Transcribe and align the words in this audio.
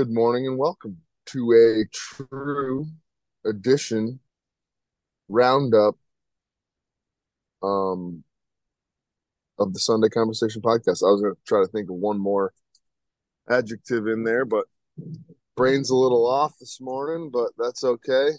Good 0.00 0.14
morning 0.14 0.46
and 0.46 0.56
welcome 0.56 0.96
to 1.26 1.52
a 1.52 1.84
true 1.92 2.86
edition 3.44 4.20
roundup 5.28 5.94
um 7.62 8.24
of 9.58 9.74
the 9.74 9.78
Sunday 9.78 10.08
Conversation 10.08 10.62
podcast. 10.62 11.04
I 11.06 11.12
was 11.12 11.20
going 11.20 11.34
to 11.34 11.40
try 11.46 11.60
to 11.60 11.68
think 11.68 11.90
of 11.90 11.96
one 11.96 12.18
more 12.18 12.54
adjective 13.50 14.06
in 14.06 14.24
there, 14.24 14.46
but 14.46 14.64
brain's 15.54 15.90
a 15.90 15.94
little 15.94 16.26
off 16.26 16.54
this 16.58 16.80
morning, 16.80 17.28
but 17.30 17.50
that's 17.58 17.84
okay. 17.84 18.30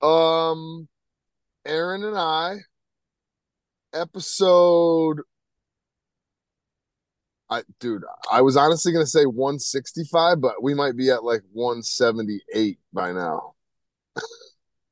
Um 0.00 0.88
Aaron 1.64 2.02
and 2.02 2.18
I 2.18 2.56
episode 3.94 5.20
I 7.52 7.62
dude, 7.80 8.04
I 8.30 8.40
was 8.40 8.56
honestly 8.56 8.92
gonna 8.92 9.04
say 9.04 9.26
165, 9.26 10.40
but 10.40 10.62
we 10.62 10.72
might 10.72 10.96
be 10.96 11.10
at 11.10 11.22
like 11.22 11.42
178 11.52 12.78
by 12.94 13.12
now. 13.12 13.52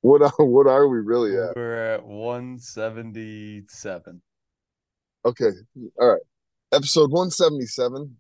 what 0.02 0.20
are, 0.20 0.44
what 0.44 0.66
are 0.66 0.86
we 0.86 0.98
really 0.98 1.38
at? 1.38 1.56
We're 1.56 1.94
at 1.94 2.04
177. 2.04 4.20
Okay, 5.24 5.50
all 5.98 6.08
right. 6.08 6.20
Episode 6.72 7.10
177. 7.10 8.14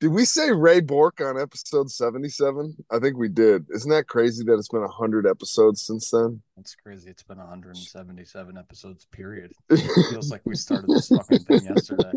Did 0.00 0.08
we 0.08 0.24
say 0.24 0.50
Ray 0.50 0.80
Bourque 0.80 1.20
on 1.20 1.40
episode 1.40 1.90
77? 1.90 2.76
I 2.90 2.98
think 2.98 3.16
we 3.16 3.28
did. 3.28 3.64
Isn't 3.74 3.90
that 3.90 4.06
crazy 4.08 4.44
that 4.44 4.54
it's 4.54 4.68
been 4.68 4.82
100 4.82 5.26
episodes 5.26 5.82
since 5.82 6.10
then? 6.10 6.42
It's 6.58 6.74
crazy. 6.74 7.08
It's 7.10 7.22
been 7.22 7.38
177 7.38 8.58
episodes, 8.58 9.06
period. 9.10 9.52
It 9.70 10.10
feels 10.10 10.30
like 10.30 10.42
we 10.44 10.56
started 10.56 10.90
this 10.90 11.08
fucking 11.08 11.44
thing 11.44 11.64
yesterday. 11.64 12.10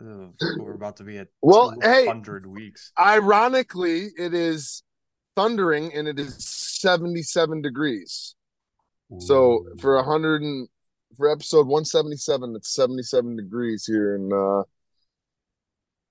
Ugh, 0.00 0.32
we're 0.58 0.74
about 0.74 0.96
to 0.98 1.04
be 1.04 1.18
at 1.18 1.28
Well, 1.40 1.74
hey- 1.82 2.04
200 2.04 2.46
weeks. 2.46 2.92
Ironically, 2.98 4.08
it 4.16 4.34
is 4.34 4.82
thundering 5.34 5.92
and 5.94 6.06
it 6.06 6.18
is 6.18 6.36
77 6.44 7.62
degrees. 7.62 8.34
So 9.18 9.66
for 9.78 9.96
a 9.98 10.02
hundred 10.02 10.40
and 10.42 10.68
for 11.18 11.30
episode 11.30 11.66
one 11.66 11.84
seventy 11.84 12.16
seven, 12.16 12.54
it's 12.56 12.72
seventy 12.72 13.02
seven 13.02 13.36
degrees 13.36 13.84
here 13.84 14.14
in 14.14 14.32
uh 14.32 14.62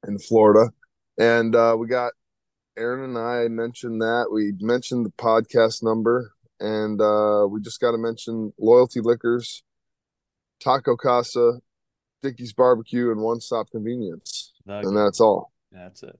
in 0.07 0.19
Florida, 0.19 0.71
and 1.17 1.55
uh 1.55 1.75
we 1.77 1.87
got 1.87 2.13
Aaron 2.77 3.03
and 3.03 3.17
I 3.17 3.47
mentioned 3.47 4.01
that 4.01 4.27
we 4.31 4.53
mentioned 4.59 5.05
the 5.05 5.11
podcast 5.11 5.83
number, 5.83 6.33
and 6.59 7.01
uh 7.01 7.47
we 7.49 7.61
just 7.61 7.79
got 7.79 7.91
to 7.91 7.97
mention 7.97 8.53
Loyalty 8.59 9.01
Liquors, 9.01 9.63
Taco 10.59 10.95
Casa, 10.95 11.59
Dickey's 12.21 12.53
Barbecue, 12.53 13.11
and 13.11 13.21
One 13.21 13.39
Stop 13.39 13.69
Convenience, 13.71 14.53
and 14.65 14.95
that's 14.95 15.19
all. 15.19 15.51
That's 15.71 16.03
it. 16.03 16.19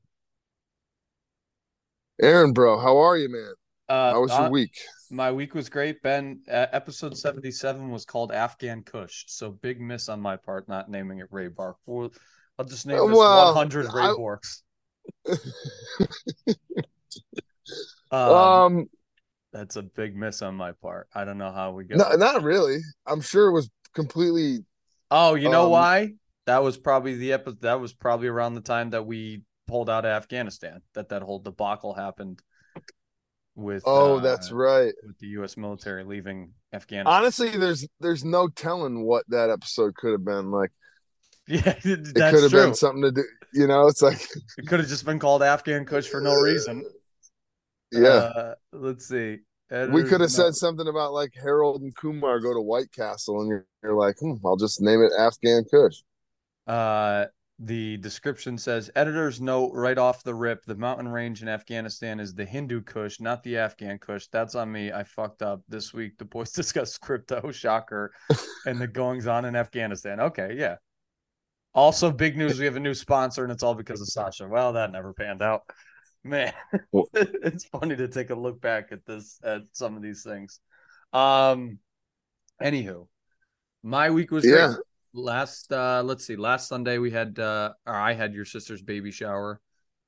Aaron, 2.21 2.53
bro, 2.53 2.79
how 2.79 2.97
are 2.97 3.17
you, 3.17 3.29
man? 3.29 3.53
Uh, 3.91 4.13
How 4.13 4.21
was 4.21 4.31
your 4.31 4.43
uh, 4.43 4.49
week? 4.49 4.77
My 5.09 5.33
week 5.33 5.53
was 5.53 5.67
great, 5.67 6.02
Ben. 6.02 6.39
Uh, 6.49 6.67
episode 6.71 7.17
77 7.17 7.91
was 7.91 8.05
called 8.05 8.31
Afghan 8.31 8.83
Kush. 8.83 9.25
So 9.27 9.52
big 9.52 9.81
miss 9.81 10.07
on 10.07 10.21
my 10.21 10.37
part 10.37 10.69
not 10.69 10.89
naming 10.89 11.19
it 11.19 11.27
Ray 11.29 11.49
Bourque. 11.49 11.75
Well, 11.85 12.13
I'll 12.62 12.67
just 12.67 12.86
name 12.86 12.98
this 13.08 13.17
Well, 13.17 13.56
100 13.56 13.92
Ray 13.92 14.04
I- 14.04 14.14
Bourques. 14.14 14.62
um, 18.12 18.20
Um, 18.30 18.90
That's 19.52 19.78
a 19.78 19.81
big 19.81 20.16
miss 20.16 20.44
on 20.44 20.54
my 20.54 20.73
part. 20.73 21.08
I 21.16 21.26
don't 21.26 21.39
know 21.39 21.52
how 21.52 21.71
we 21.71 21.86
go. 21.86 21.95
no, 21.95 22.11
not 22.11 22.44
really. 22.44 22.77
I'm 23.08 23.21
sure 23.21 23.48
it 23.48 23.54
was 23.54 23.71
completely 23.95 24.60
oh, 25.10 25.33
you 25.33 25.50
know 25.50 25.66
um, 25.66 25.71
why? 25.71 26.14
That 26.45 26.61
was 26.61 26.77
probably 26.77 27.16
the 27.16 27.33
epi- 27.33 27.58
That 27.61 27.82
was 27.82 27.94
probably 27.94 28.27
around 28.27 28.54
the 28.54 28.61
time 28.61 28.92
that 28.92 29.08
we 29.08 29.42
pulled 29.67 29.89
out 29.89 30.05
of 30.05 30.11
Afghanistan. 30.11 30.83
That 30.94 31.10
that 31.10 31.23
whole 31.23 31.39
debacle 31.39 31.95
happened 31.95 32.44
with. 33.55 33.82
Oh, 33.88 34.17
uh, 34.17 34.20
that's 34.20 34.52
right. 34.52 34.94
With 35.04 35.17
the 35.17 35.27
U.S. 35.30 35.58
military 35.58 36.04
leaving 36.04 36.52
Afghanistan. 36.71 37.11
Honestly, 37.11 37.50
there's 37.50 37.88
there's 38.00 38.23
no 38.23 38.50
telling 38.50 39.04
what 39.04 39.26
that 39.30 39.50
episode 39.50 39.95
could 39.95 40.11
have 40.11 40.23
been. 40.23 40.52
Like 40.52 40.71
yeah, 41.66 41.76
it 41.84 42.14
could 42.16 42.44
have 42.44 42.52
true. 42.52 42.66
been 42.67 42.76
something 42.76 43.02
to 43.02 43.12
do. 43.12 43.23
You 43.54 43.67
know, 43.67 43.88
it's 43.88 44.02
like 44.02 44.22
It 44.58 44.67
could 44.67 44.80
have 44.80 44.88
just 44.88 45.06
been 45.06 45.20
called 45.20 45.44
Afghan 45.44 45.86
Kush 45.86 46.08
for 46.08 46.22
no 46.22 46.34
reason. 46.34 46.86
yeah, 47.92 48.08
Uh, 48.08 48.56
let's 48.72 49.06
see. 49.08 49.39
we 49.89 50.04
could 50.04 50.22
have 50.22 50.32
said 50.32 50.56
something 50.56 50.88
about 50.88 51.12
like 51.14 51.34
Harold 51.36 51.82
and 51.82 51.94
Kumar 51.95 52.39
go 52.39 52.54
to 52.54 52.62
White 52.62 52.92
Castle, 52.94 53.42
and 53.42 53.50
you're, 53.50 53.66
you're 53.84 53.95
like, 53.95 54.16
hmm, 54.20 54.36
I'll 54.45 54.56
just 54.56 54.82
name 54.82 55.02
it 55.04 55.12
Afghan 55.20 55.66
Kush. 55.70 55.98
Uh, 56.67 57.26
the 57.64 57.98
description 57.98 58.58
says 58.58 58.89
editor's 58.95 59.39
note 59.39 59.72
right 59.73 59.98
off 59.98 60.23
the 60.23 60.33
rip 60.33 60.66
the 60.66 60.73
mountain 60.76 61.08
range 61.08 61.44
in 61.44 61.48
Afghanistan 61.48 62.20
is 62.20 62.33
the 62.33 62.45
Hindu 62.45 62.82
Kush, 62.82 63.20
not 63.20 63.44
the 63.44 63.58
Afghan 63.58 64.00
Kush. 64.00 64.28
That's 64.32 64.56
on 64.56 64.72
me. 64.72 64.92
I 64.92 65.04
fucked 65.04 65.42
up 65.44 65.62
this 65.68 65.94
week. 65.94 66.18
The 66.18 66.26
boys 66.26 66.52
discussed 66.52 67.02
crypto, 67.02 67.52
shocker, 67.52 68.14
and 68.66 68.80
the 68.80 68.88
goings 68.88 69.28
on 69.28 69.45
in 69.45 69.56
Afghanistan. 69.56 70.20
Okay, 70.22 70.56
yeah. 70.58 70.78
Also, 71.73 72.11
big 72.11 72.37
news 72.37 72.59
we 72.59 72.65
have 72.65 72.76
a 72.76 72.82
new 72.82 72.93
sponsor, 72.93 73.43
and 73.43 73.52
it's 73.52 73.64
all 73.64 73.76
because 73.76 74.02
of 74.02 74.08
Sasha. 74.08 74.48
Well, 74.48 74.73
that 74.73 74.92
never 74.92 75.14
panned 75.14 75.42
out. 75.42 75.64
Man, 76.23 76.54
it's 77.14 77.65
funny 77.65 77.95
to 77.95 78.08
take 78.08 78.30
a 78.30 78.36
look 78.36 78.61
back 78.61 78.92
at 78.92 79.05
this 79.05 79.39
at 79.43 79.61
some 79.71 79.95
of 79.95 80.02
these 80.02 80.23
things. 80.23 80.59
Um, 81.14 81.80
anywho, 82.61 83.08
my 83.83 84.09
week 84.09 84.32
was 84.32 84.45
Yeah. 84.45 84.67
great 84.67 84.86
last 85.14 85.73
uh 85.73 86.02
let's 86.05 86.26
see 86.26 86.37
last 86.37 86.70
sunday 86.70 86.98
we 86.98 87.11
had 87.11 87.37
uh 87.37 87.73
or 87.86 87.93
i 87.93 88.14
had 88.14 88.33
your 88.33 88.45
sister's 88.45 88.82
baby 88.82 89.11
shower 89.11 89.59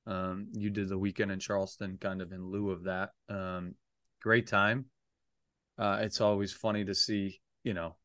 um 0.08 0.48
you 0.54 0.70
did 0.70 0.88
the 0.88 0.98
weekend 0.98 1.30
in 1.30 1.40
charleston 1.40 1.98
kind 2.00 2.22
of 2.22 2.32
in 2.32 2.46
lieu 2.46 2.70
of 2.70 2.86
that 2.86 3.10
um 3.28 3.76
great 4.22 4.48
time 4.48 4.86
uh 5.78 6.00
it's 6.02 6.22
always 6.22 6.54
funny 6.54 6.86
to 6.86 6.96
see 6.96 7.42
you 7.66 7.74
know 7.74 7.98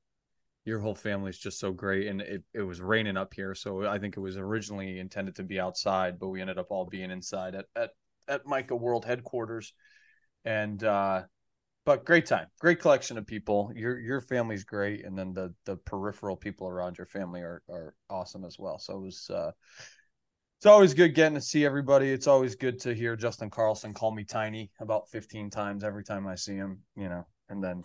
your 0.69 0.81
whole 0.81 0.95
family 0.95 1.31
is 1.31 1.39
just 1.39 1.59
so 1.59 1.73
great 1.73 2.07
and 2.07 2.21
it, 2.21 2.43
it 2.53 2.63
was 2.63 2.81
raining 2.81 3.17
up 3.17 3.33
here 3.35 3.55
so 3.55 3.87
i 3.87 3.99
think 3.99 4.17
it 4.17 4.21
was 4.21 4.37
originally 4.37 4.99
intended 4.99 5.35
to 5.35 5.43
be 5.43 5.59
outside 5.59 6.19
but 6.19 6.29
we 6.29 6.41
ended 6.41 6.59
up 6.59 6.67
all 6.71 6.85
being 6.85 7.11
inside 7.11 7.55
at 7.55 7.65
at, 7.75 7.91
at 8.29 8.47
micah 8.47 8.77
world 8.77 9.05
headquarters 9.05 9.73
and 10.45 10.85
uh 10.85 11.23
but 11.89 12.05
great 12.05 12.27
time 12.27 12.47
great 12.61 12.81
collection 12.81 13.17
of 13.17 13.27
people. 13.27 13.73
Your 13.75 13.99
your 13.99 14.21
family's 14.21 14.63
great 14.63 15.07
and 15.07 15.17
then 15.17 15.33
the 15.33 15.55
the 15.65 15.77
peripheral 15.77 16.37
people 16.37 16.69
around 16.69 16.99
your 16.99 17.07
family 17.07 17.41
are 17.41 17.63
are 17.71 17.95
awesome 18.11 18.45
as 18.45 18.59
well 18.59 18.79
so 18.79 18.99
it 18.99 19.01
was 19.01 19.31
uh 19.31 19.53
it's 20.59 20.67
always 20.67 20.93
good 20.93 21.15
getting 21.15 21.37
to 21.37 21.41
see 21.41 21.65
everybody. 21.65 22.11
It's 22.11 22.27
always 22.27 22.57
good 22.57 22.79
to 22.81 22.95
hear 22.95 23.17
justin 23.17 23.49
carlson 23.49 23.95
call 23.95 24.15
me 24.15 24.25
tiny 24.25 24.71
about 24.81 25.09
15 25.09 25.49
times 25.49 25.83
every 25.83 26.05
time 26.05 26.27
i 26.27 26.35
see 26.35 26.57
him 26.57 26.81
you 26.95 27.09
know 27.09 27.27
and 27.49 27.65
then 27.65 27.83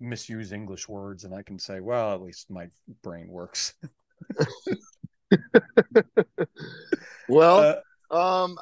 misuse 0.00 0.52
english 0.52 0.88
words 0.88 1.24
and 1.24 1.34
i 1.34 1.42
can 1.42 1.58
say 1.58 1.80
well 1.80 2.14
at 2.14 2.22
least 2.22 2.50
my 2.50 2.66
brain 3.02 3.28
works 3.28 3.74
Well, 7.28 7.80
Uh, 8.10 8.14
um, 8.16 8.58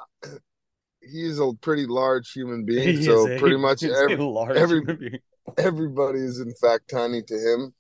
he's 1.00 1.38
a 1.38 1.53
pretty 1.60 1.87
large 1.87 2.32
human 2.32 2.65
being, 2.66 3.03
so 3.03 3.27
a- 3.27 3.38
pretty 3.38 3.56
much 3.56 3.82
every, 3.84 4.16
large 4.16 4.56
every- 4.56 5.22
everybody 5.56 6.21
is 6.21 6.41
in 6.41 6.53
fact 6.60 6.91
tiny 6.91 7.22
to 7.22 7.34
him. 7.34 7.75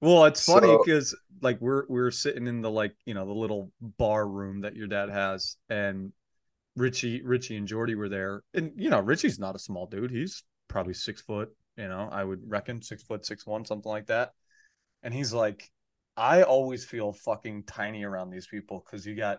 Well, 0.00 0.24
it's 0.26 0.44
funny 0.44 0.76
because 0.84 1.14
like 1.42 1.60
we're 1.60 1.84
we're 1.88 2.10
sitting 2.12 2.46
in 2.46 2.62
the 2.62 2.70
like 2.70 2.94
you 3.04 3.14
know 3.14 3.26
the 3.26 3.32
little 3.32 3.70
bar 3.80 4.26
room 4.26 4.60
that 4.60 4.76
your 4.76 4.86
dad 4.86 5.10
has, 5.10 5.56
and 5.68 6.12
Richie 6.76 7.22
Richie 7.22 7.56
and 7.56 7.66
Jordy 7.66 7.96
were 7.96 8.08
there, 8.08 8.42
and 8.54 8.72
you 8.76 8.88
know 8.88 9.00
Richie's 9.00 9.38
not 9.38 9.56
a 9.56 9.58
small 9.58 9.86
dude; 9.86 10.10
he's 10.10 10.42
probably 10.68 10.94
six 10.94 11.20
foot. 11.20 11.50
You 11.80 11.88
know, 11.88 12.10
I 12.12 12.22
would 12.22 12.42
reckon 12.46 12.82
six 12.82 13.02
foot, 13.02 13.24
six 13.24 13.46
one, 13.46 13.64
something 13.64 13.90
like 13.90 14.06
that. 14.08 14.32
And 15.02 15.14
he's 15.14 15.32
like, 15.32 15.70
I 16.14 16.42
always 16.42 16.84
feel 16.84 17.14
fucking 17.14 17.64
tiny 17.64 18.04
around 18.04 18.28
these 18.28 18.46
people 18.46 18.84
because 18.84 19.06
you 19.06 19.14
got 19.16 19.38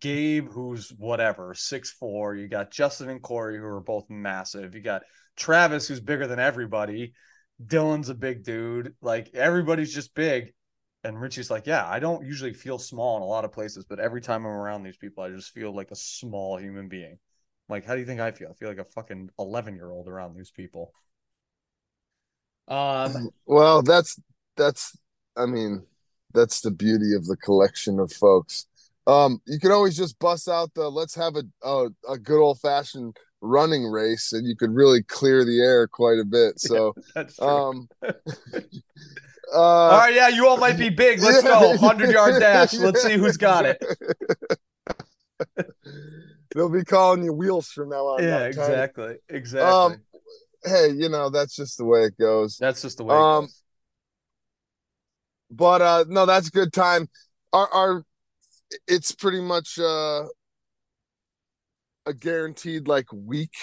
Gabe, 0.00 0.48
who's 0.48 0.88
whatever, 0.96 1.52
six 1.52 1.90
four. 1.90 2.34
You 2.36 2.48
got 2.48 2.70
Justin 2.70 3.10
and 3.10 3.20
Corey, 3.20 3.58
who 3.58 3.64
are 3.64 3.80
both 3.80 4.08
massive. 4.08 4.74
You 4.74 4.80
got 4.80 5.02
Travis, 5.36 5.86
who's 5.86 6.00
bigger 6.00 6.26
than 6.26 6.38
everybody. 6.38 7.12
Dylan's 7.62 8.08
a 8.08 8.14
big 8.14 8.44
dude. 8.44 8.94
Like 9.02 9.34
everybody's 9.34 9.92
just 9.92 10.14
big. 10.14 10.54
And 11.04 11.20
Richie's 11.20 11.50
like, 11.50 11.66
yeah, 11.66 11.86
I 11.86 11.98
don't 11.98 12.24
usually 12.24 12.54
feel 12.54 12.78
small 12.78 13.18
in 13.18 13.22
a 13.22 13.26
lot 13.26 13.44
of 13.44 13.52
places, 13.52 13.84
but 13.86 14.00
every 14.00 14.22
time 14.22 14.46
I'm 14.46 14.52
around 14.52 14.84
these 14.84 14.96
people, 14.96 15.22
I 15.22 15.28
just 15.28 15.52
feel 15.52 15.76
like 15.76 15.90
a 15.90 15.96
small 15.96 16.56
human 16.56 16.88
being. 16.88 17.18
Like, 17.68 17.84
how 17.84 17.92
do 17.92 18.00
you 18.00 18.06
think 18.06 18.20
I 18.20 18.32
feel? 18.32 18.48
I 18.50 18.54
feel 18.54 18.70
like 18.70 18.78
a 18.78 18.84
fucking 18.84 19.28
11 19.38 19.74
year 19.74 19.90
old 19.90 20.08
around 20.08 20.34
these 20.34 20.50
people. 20.50 20.94
Um, 22.68 23.30
Well, 23.46 23.82
that's 23.82 24.18
that's 24.56 24.96
I 25.36 25.46
mean, 25.46 25.84
that's 26.32 26.60
the 26.60 26.70
beauty 26.70 27.14
of 27.14 27.26
the 27.26 27.36
collection 27.36 27.98
of 27.98 28.12
folks. 28.12 28.66
Um, 29.06 29.40
you 29.46 29.58
can 29.58 29.70
always 29.70 29.96
just 29.96 30.18
bust 30.18 30.48
out 30.48 30.72
the 30.74 30.88
let's 30.88 31.14
have 31.14 31.36
a 31.36 31.44
a, 31.62 31.88
a 32.08 32.18
good 32.18 32.40
old 32.40 32.60
fashioned 32.60 33.16
running 33.40 33.84
race, 33.84 34.32
and 34.32 34.46
you 34.46 34.56
could 34.56 34.74
really 34.74 35.02
clear 35.02 35.44
the 35.44 35.60
air 35.60 35.86
quite 35.86 36.18
a 36.18 36.24
bit. 36.24 36.58
So, 36.58 36.94
true. 37.14 37.46
um, 37.46 37.88
Uh, 39.52 39.58
All 39.58 39.98
right, 39.98 40.14
yeah, 40.14 40.28
you 40.28 40.48
all 40.48 40.56
might 40.56 40.78
be 40.78 40.88
big. 40.88 41.20
Let's 41.20 41.42
go. 41.42 41.70
100 41.70 42.10
yard 42.10 42.40
dash. 42.40 42.74
Let's 42.74 43.02
see 43.02 43.16
who's 43.16 43.36
got 43.36 43.66
it. 43.66 43.84
They'll 46.54 46.70
be 46.70 46.84
calling 46.84 47.24
you 47.24 47.32
wheels 47.32 47.68
from 47.68 47.90
now 47.90 48.06
on. 48.06 48.22
Yeah, 48.22 48.46
exactly. 48.46 49.16
Exactly. 49.28 49.70
Um, 49.70 50.00
hey, 50.64 50.90
you 50.90 51.08
know 51.08 51.30
that's 51.30 51.56
just 51.56 51.78
the 51.78 51.84
way 51.84 52.04
it 52.04 52.18
goes. 52.18 52.56
That's 52.58 52.82
just 52.82 52.98
the 52.98 53.04
way 53.04 53.16
it 53.16 53.18
um, 53.20 53.42
goes. 53.44 53.62
But 55.50 55.82
uh 55.82 56.04
no, 56.08 56.26
that's 56.26 56.48
a 56.48 56.50
good 56.50 56.72
time. 56.72 57.08
Our 57.52 57.68
our 57.72 58.04
it's 58.88 59.12
pretty 59.12 59.40
much 59.40 59.78
uh 59.78 60.24
a 62.06 62.12
guaranteed 62.12 62.88
like 62.88 63.06
week 63.12 63.54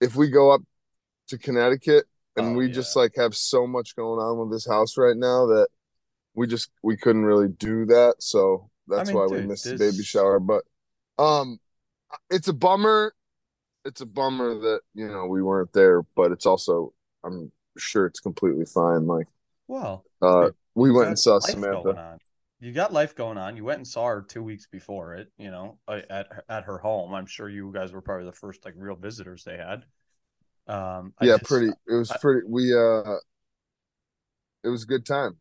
if 0.00 0.14
we 0.16 0.30
go 0.30 0.50
up 0.50 0.62
to 1.28 1.38
Connecticut 1.38 2.04
and 2.36 2.54
Oh, 2.54 2.58
we 2.58 2.68
yeah. 2.68 2.74
just 2.74 2.96
like 2.96 3.12
have 3.16 3.34
so 3.34 3.66
much 3.66 3.96
going 3.96 4.20
on 4.20 4.38
with 4.38 4.52
this 4.52 4.66
house 4.66 4.96
right 4.96 5.16
now 5.16 5.46
that 5.46 5.68
we 6.34 6.46
just 6.46 6.70
we 6.82 6.96
couldn't 6.96 7.24
really 7.24 7.48
do 7.48 7.84
that. 7.86 8.16
So 8.20 8.70
that's 8.86 9.08
mean, 9.08 9.16
why 9.16 9.26
we 9.26 9.38
dude, 9.38 9.48
missed 9.48 9.64
the 9.64 9.76
baby 9.76 10.04
shower. 10.04 10.38
But 10.40 10.62
um 11.18 11.58
it's 12.30 12.48
a 12.48 12.52
bummer. 12.52 13.12
It's 13.84 14.00
a 14.00 14.06
bummer 14.06 14.54
that, 14.58 14.80
you 14.94 15.08
know, 15.08 15.26
we 15.26 15.42
weren't 15.42 15.72
there, 15.72 16.02
but 16.14 16.32
it's 16.32 16.46
also 16.46 16.92
I'm 17.24 17.50
sure 17.76 18.06
it's 18.06 18.20
completely 18.20 18.64
fine. 18.66 19.06
Like 19.06 19.28
Well, 19.66 20.04
uh 20.22 20.50
we 20.74 20.90
went 20.92 21.08
and 21.08 21.18
saw 21.18 21.38
Samantha. 21.38 22.18
You 22.60 22.72
got 22.72 22.92
life 22.92 23.14
going 23.14 23.38
on. 23.38 23.56
You 23.56 23.64
went 23.64 23.78
and 23.78 23.86
saw 23.86 24.06
her 24.06 24.20
two 24.28 24.42
weeks 24.42 24.66
before 24.66 25.14
it. 25.14 25.30
You 25.38 25.50
know, 25.50 25.78
at 25.88 26.28
at 26.48 26.64
her 26.64 26.78
home. 26.78 27.14
I'm 27.14 27.26
sure 27.26 27.48
you 27.48 27.70
guys 27.72 27.92
were 27.92 28.00
probably 28.00 28.26
the 28.26 28.32
first 28.32 28.64
like 28.64 28.74
real 28.76 28.96
visitors 28.96 29.44
they 29.44 29.56
had. 29.56 29.84
Um, 30.66 31.14
I 31.18 31.26
yeah, 31.26 31.32
just- 31.38 31.44
pretty. 31.44 31.68
It 31.88 31.94
was 31.94 32.10
I- 32.10 32.18
pretty. 32.18 32.46
We 32.48 32.74
uh, 32.74 33.14
it 34.64 34.68
was 34.68 34.82
a 34.82 34.86
good 34.86 35.06
time. 35.06 35.36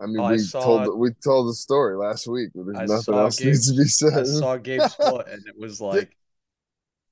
I 0.00 0.06
mean, 0.06 0.20
Oh, 0.20 0.24
I 0.24 0.32
we 0.32 0.38
saw- 0.38 0.84
told 0.84 0.98
we 0.98 1.10
told 1.24 1.48
the 1.48 1.54
story 1.54 1.96
last 1.96 2.26
week. 2.28 2.50
There's 2.54 2.76
I 2.76 2.84
nothing 2.86 3.14
else 3.14 3.40
needs 3.44 3.70
to 3.70 3.76
be 3.76 3.88
said. 3.88 4.12
I 4.18 4.22
saw 4.24 4.56
Gabe's 4.56 4.94
foot, 4.94 5.28
and 5.28 5.46
it 5.46 5.56
was 5.58 5.80
like, 5.92 6.16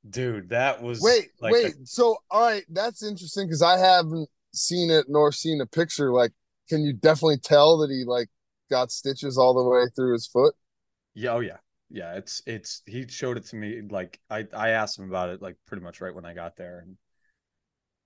dude, 0.08 0.50
that 0.50 0.82
was 0.82 1.00
wait, 1.00 1.28
like 1.40 1.52
wait. 1.52 1.74
So, 1.84 2.18
all 2.30 2.42
right, 2.42 2.64
that's 2.70 3.02
interesting 3.02 3.46
because 3.46 3.62
I 3.62 3.78
haven't 3.78 4.28
seen 4.52 4.90
it 4.90 5.06
nor 5.08 5.32
seen 5.32 5.60
a 5.60 5.66
picture. 5.66 6.12
Like, 6.12 6.32
can 6.68 6.82
you 6.82 6.92
definitely 6.92 7.38
tell 7.38 7.78
that 7.78 7.90
he 7.90 8.04
like 8.04 8.28
got 8.70 8.90
stitches 8.90 9.38
all 9.38 9.54
the 9.54 9.68
way 9.68 9.84
through 9.94 10.14
his 10.14 10.26
foot? 10.26 10.54
Yeah, 11.14 11.32
oh 11.32 11.40
yeah. 11.40 11.58
Yeah, 11.88 12.14
it's 12.14 12.42
it's 12.46 12.82
he 12.86 13.06
showed 13.08 13.36
it 13.36 13.46
to 13.46 13.56
me 13.56 13.82
like 13.88 14.18
I 14.28 14.46
I 14.52 14.70
asked 14.70 14.98
him 14.98 15.08
about 15.08 15.28
it 15.28 15.40
like 15.40 15.56
pretty 15.66 15.84
much 15.84 16.00
right 16.00 16.14
when 16.14 16.24
I 16.24 16.34
got 16.34 16.56
there 16.56 16.80
and 16.80 16.96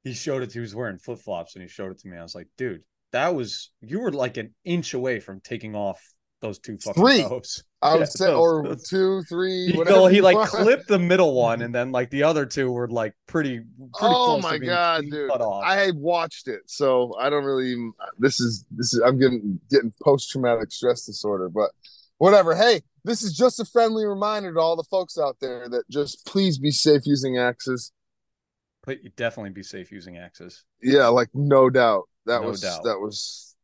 he 0.05 0.13
showed 0.13 0.43
it 0.43 0.53
he 0.53 0.61
was 0.61 0.75
wearing 0.75 0.99
flip-flops 0.99 1.55
and 1.55 1.63
he 1.63 1.69
showed 1.69 1.91
it 1.91 1.99
to 2.01 2.09
me. 2.09 2.17
I 2.17 2.23
was 2.23 2.35
like, 2.35 2.49
dude, 2.59 2.83
that 3.13 3.35
was 3.35 3.71
you 3.81 4.01
were 4.01 4.13
like 4.13 4.37
an 4.37 4.55
inch 4.65 4.93
away 4.95 5.19
from 5.21 5.41
taking 5.41 5.75
off 5.75 6.03
those 6.41 6.59
two 6.59 6.77
fucking 6.79 7.03
Three. 7.03 7.23
toes. 7.23 7.65
I 7.83 7.93
Yeah, 7.95 7.99
would 8.01 8.09
say, 8.09 8.27
those- 8.27 8.37
or 8.39 8.77
two, 8.77 9.23
three. 9.23 9.73
Go, 9.73 10.07
he 10.07 10.21
like 10.21 10.37
clipped 10.49 10.87
the 10.89 10.99
middle 10.99 11.35
one 11.35 11.63
and 11.63 11.75
then 11.75 11.93
like 11.93 12.11
the 12.11 12.23
other 12.25 12.45
two 12.45 12.71
were 12.71 12.89
like 12.89 13.15
pretty, 13.27 13.59
pretty 13.59 13.67
Oh 14.01 14.39
my 14.41 14.59
god, 14.59 15.05
dude! 15.11 15.31
I 15.31 15.91
watched 15.93 16.47
it, 16.49 16.61
so 16.67 17.15
I 17.19 17.31
don't 17.31 17.45
really. 17.45 17.71
Even, 17.73 17.93
this 18.19 18.39
is 18.41 18.67
this 18.71 18.93
is. 18.93 19.01
I'm 19.01 19.19
getting 19.19 19.59
getting 19.71 19.93
post 20.03 20.31
traumatic 20.31 20.71
stress 20.73 21.07
disorder, 21.07 21.49
but 21.49 21.71
whatever. 22.19 22.55
Hey, 22.55 22.83
this 23.05 23.23
is 23.23 23.35
just 23.35 23.61
a 23.61 23.65
friendly 23.65 24.05
reminder 24.05 24.53
to 24.53 24.61
all 24.61 24.77
the 24.77 24.85
folks 24.91 25.17
out 25.17 25.37
there 25.41 25.67
that 25.71 25.89
just 25.89 26.27
please 26.27 26.59
be 26.59 26.71
safe 26.71 27.07
using 27.07 27.39
axes. 27.39 27.93
But 28.85 29.03
you 29.03 29.11
definitely 29.17 29.51
be 29.51 29.63
safe 29.63 29.91
using 29.91 30.19
axes. 30.19 30.65
Yeah, 30.83 31.09
like 31.09 31.29
no 31.33 31.71
doubt. 31.71 32.09
That 32.27 32.43
No 32.43 32.49
was 32.49 32.61
doubt. 32.61 32.85
that 32.85 32.99
was 32.99 33.55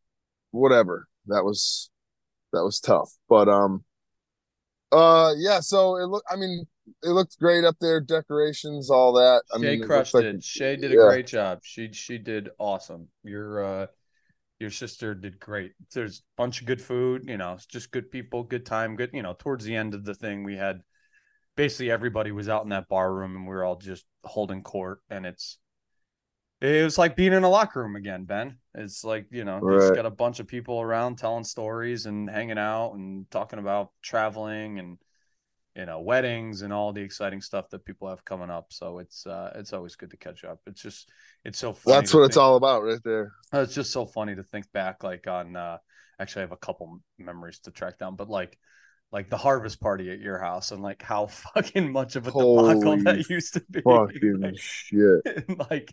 whatever. 0.53 1.07
That 1.27 1.45
was 1.45 1.91
that 2.55 2.65
was 2.65 2.81
tough, 2.81 3.13
but 3.29 3.49
um, 3.49 3.85
uh, 4.93 5.33
yeah. 5.37 5.61
So 5.61 5.97
it 5.97 6.06
looked. 6.06 6.27
I 6.31 6.37
mean, 6.37 6.65
it 7.03 7.11
looked 7.11 7.38
great 7.38 7.65
up 7.65 7.77
there. 7.81 8.00
Decorations, 8.00 8.91
all 8.91 9.12
that. 9.15 9.43
I 9.53 9.59
Shay 9.59 9.62
mean, 9.62 9.83
it 9.83 9.87
crushed 9.87 10.15
looks 10.15 10.27
like 10.27 10.35
it. 10.35 10.44
Shay 10.44 10.77
did 10.77 10.93
a 10.93 10.97
great 10.97 11.27
job. 11.27 11.61
She 11.62 11.93
she 11.93 12.19
did 12.19 12.50
awesome. 12.59 13.09
Your 13.25 13.65
uh 13.65 13.87
your 14.59 14.71
sister 14.71 15.15
did 15.15 15.38
great. 15.38 15.73
There's 15.93 16.21
a 16.21 16.23
bunch 16.37 16.61
of 16.61 16.67
good 16.67 16.81
food, 16.81 17.25
you 17.27 17.37
know, 17.37 17.53
it's 17.53 17.67
just 17.67 17.91
good 17.91 18.11
people, 18.11 18.43
good 18.43 18.65
time, 18.65 18.97
good, 18.97 19.11
you 19.12 19.23
know, 19.23 19.35
towards 19.38 19.65
the 19.67 19.77
end 19.77 19.93
of 19.93 20.05
the 20.05 20.15
thing 20.15 20.44
we 20.44 20.56
had 20.56 20.81
basically 21.56 21.91
everybody 21.91 22.32
was 22.32 22.49
out 22.49 22.62
in 22.62 22.69
that 22.69 22.89
bar 22.89 23.12
room 23.12 23.35
and 23.35 23.47
we 23.47 23.55
were 23.55 23.65
all 23.65 23.77
just 23.77 24.05
holding 24.25 24.62
court 24.62 25.00
and 25.11 25.27
it's 25.27 25.59
it 26.61 26.85
was 26.85 26.99
like 26.99 27.17
being 27.17 27.32
in 27.32 27.44
a 27.44 27.49
locker 27.49 27.82
room 27.82 27.97
again, 27.97 28.25
Ben. 28.25 28.58
It's 28.75 29.05
like, 29.05 29.26
you 29.31 29.44
know, 29.44 29.64
just 29.70 29.93
Right. 29.93 29.94
got 29.94 30.06
a 30.06 30.11
bunch 30.11 30.41
of 30.41 30.47
people 30.49 30.81
around 30.81 31.17
telling 31.19 31.44
stories 31.44 32.06
and 32.06 32.29
hanging 32.31 32.58
out 32.58 32.93
and 32.93 33.31
talking 33.31 33.58
about 33.58 33.91
traveling 34.03 34.79
and 34.79 34.99
you 35.76 35.87
know 35.87 36.00
weddings 36.00 36.62
and 36.62 36.73
all 36.73 36.93
the 36.93 37.03
exciting 37.03 37.41
stuff 37.41 37.69
that 37.70 37.85
people 37.85 38.08
have 38.08 38.25
coming 38.25 38.50
up 38.50 38.67
so 38.70 38.99
it's 38.99 39.26
uh 39.26 39.53
it's 39.56 39.73
always 39.73 39.97
good 39.97 40.11
to 40.11 40.17
catch 40.17 40.44
up 40.44 40.61
it's 40.67 40.82
just 40.82 41.11
it's 41.44 41.58
so 41.58 41.73
funny 41.73 42.06
that's 42.06 42.14
what 42.14 42.25
it's 42.25 42.37
all 42.37 42.56
about, 42.56 42.82
right 42.82 43.03
there. 43.05 43.32
uh, 43.55 43.61
it's 43.61 43.75
just 43.75 43.93
so 43.93 44.05
funny 44.06 44.35
to 44.35 44.43
think 44.43 44.70
back 44.73 45.03
like 45.05 45.26
on 45.26 45.56
uh 45.56 45.79
actually 46.19 46.41
I 46.41 46.44
have 46.44 46.53
a 46.53 46.56
couple 46.56 47.00
memories 47.19 47.61
to 47.61 47.70
track 47.70 47.99
down 47.99 48.17
but 48.17 48.29
like 48.29 48.58
like 49.12 49.31
the 49.31 49.37
harvest 49.37 49.81
party 49.81 50.11
at 50.11 50.20
your 50.20 50.38
house 50.38 50.73
and 50.73 50.82
like 50.82 51.03
how 51.03 51.26
fucking 51.55 51.91
much 51.93 52.17
of 52.17 52.26
a 52.26 52.32
debacle 52.32 52.97
Holy 52.97 53.05
that 53.05 53.31
used 53.31 53.55
to 53.55 53.61
be 53.70 53.85
Fucking 53.85 54.43
Like, 54.43 54.56
shit. 54.56 55.23
like 55.70 55.93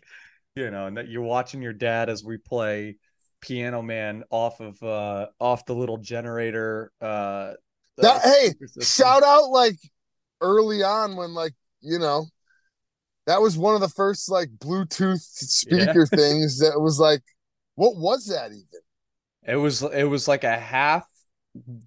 you 0.56 0.70
know 0.70 0.86
and 0.86 0.96
that 0.96 1.08
you're 1.08 1.22
watching 1.22 1.62
your 1.62 1.72
dad 1.72 2.08
as 2.08 2.24
we 2.24 2.36
play 2.36 2.96
piano 3.40 3.82
man 3.82 4.22
off 4.30 4.60
of 4.60 4.80
uh 4.82 5.26
off 5.40 5.64
the 5.66 5.74
little 5.74 5.98
generator 5.98 6.90
uh 7.00 7.52
That- 7.98 8.22
hey, 8.22 8.54
system. 8.66 8.84
shout 8.84 9.22
out 9.22 9.50
like 9.50 9.76
early 10.40 10.82
on 10.82 11.16
when 11.16 11.34
like 11.34 11.54
you 11.80 11.98
know 11.98 12.26
that 13.26 13.40
was 13.40 13.56
one 13.56 13.74
of 13.74 13.80
the 13.80 13.88
first 13.88 14.30
like 14.30 14.48
bluetooth 14.58 15.20
speaker 15.20 16.06
things 16.06 16.58
that 16.58 16.80
was 16.80 16.98
like 16.98 17.22
what 17.76 17.96
was 17.96 18.26
that 18.26 18.52
even 18.52 18.64
It 19.46 19.56
was 19.56 19.82
it 19.82 20.04
was 20.04 20.26
like 20.28 20.44
a 20.44 20.58
half 20.58 21.06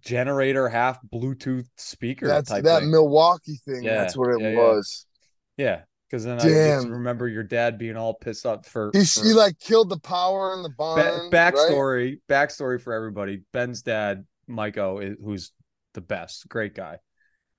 generator, 0.02 0.70
half 0.70 1.00
Bluetooth 1.12 1.68
speaker 1.78 2.40
that's 2.40 2.48
type 2.48 2.66
that 2.66 2.84
thing. 2.84 2.92
milwaukee 2.92 3.60
thing 3.66 3.92
Yeah, 3.92 3.94
that's 3.94 4.16
what 4.18 4.30
it 4.32 4.42
yeah, 4.42 4.50
yeah. 4.50 4.78
was 4.82 5.06
yeah, 5.58 5.84
because 6.10 6.24
then 6.24 6.40
I 6.40 6.44
just 6.44 6.84
Damn. 6.84 6.92
remember 6.92 7.28
your 7.28 7.44
dad 7.44 7.78
being 7.78 7.98
all 7.98 8.14
pissed 8.14 8.46
up 8.46 8.66
for, 8.66 8.92
he, 8.94 9.06
for- 9.06 9.24
he 9.24 9.34
like 9.34 9.60
killed 9.60 9.90
the 9.90 10.00
power 10.00 10.54
in 10.54 10.64
the 10.64 10.70
barn 10.70 11.30
Ba- 11.30 11.30
right? 11.40 11.54
backstory. 11.54 12.20
Backstory 12.30 12.82
for 12.82 12.94
everybody. 12.94 13.42
Ben's 13.54 13.82
dad, 13.82 14.26
Maiko, 14.50 15.04
is, 15.04 15.18
who's 15.24 15.52
the 15.94 16.02
best, 16.02 16.48
great 16.48 16.76
guy, 16.76 16.98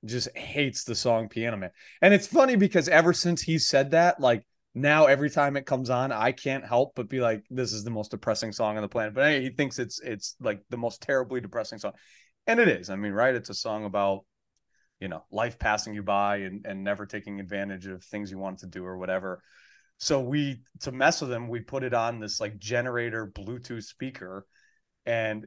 just 0.04 0.36
hates 0.36 0.84
the 0.84 0.94
song 0.94 1.28
Piano 1.28 1.56
Man, 1.56 1.70
and 2.00 2.14
it's 2.14 2.26
funny 2.26 2.56
because 2.56 2.88
ever 2.88 3.12
since 3.12 3.42
he 3.42 3.58
said 3.58 3.92
that, 3.92 4.20
like. 4.20 4.44
Now 4.74 5.06
every 5.06 5.30
time 5.30 5.56
it 5.56 5.66
comes 5.66 5.90
on, 5.90 6.12
I 6.12 6.30
can't 6.30 6.64
help 6.64 6.92
but 6.94 7.08
be 7.08 7.20
like, 7.20 7.42
"This 7.50 7.72
is 7.72 7.82
the 7.82 7.90
most 7.90 8.12
depressing 8.12 8.52
song 8.52 8.76
on 8.76 8.82
the 8.82 8.88
planet." 8.88 9.12
But 9.12 9.24
hey, 9.24 9.42
he 9.42 9.48
thinks 9.50 9.80
it's 9.80 9.98
it's 9.98 10.36
like 10.40 10.60
the 10.70 10.76
most 10.76 11.02
terribly 11.02 11.40
depressing 11.40 11.78
song, 11.80 11.94
and 12.46 12.60
it 12.60 12.68
is. 12.68 12.88
I 12.88 12.94
mean, 12.94 13.10
right? 13.10 13.34
It's 13.34 13.50
a 13.50 13.54
song 13.54 13.86
about 13.86 14.24
you 15.00 15.08
know 15.08 15.24
life 15.30 15.58
passing 15.58 15.94
you 15.94 16.02
by 16.02 16.38
and 16.38 16.66
and 16.66 16.82
never 16.82 17.06
taking 17.06 17.40
advantage 17.40 17.86
of 17.86 18.02
things 18.04 18.30
you 18.30 18.38
wanted 18.38 18.60
to 18.60 18.66
do 18.66 18.84
or 18.84 18.96
whatever. 18.96 19.42
So 19.98 20.20
we 20.20 20.62
to 20.80 20.92
mess 20.92 21.20
with 21.20 21.30
them 21.30 21.48
we 21.48 21.60
put 21.60 21.82
it 21.82 21.94
on 21.94 22.20
this 22.20 22.40
like 22.40 22.58
generator 22.58 23.26
Bluetooth 23.26 23.84
speaker, 23.84 24.46
and 25.06 25.46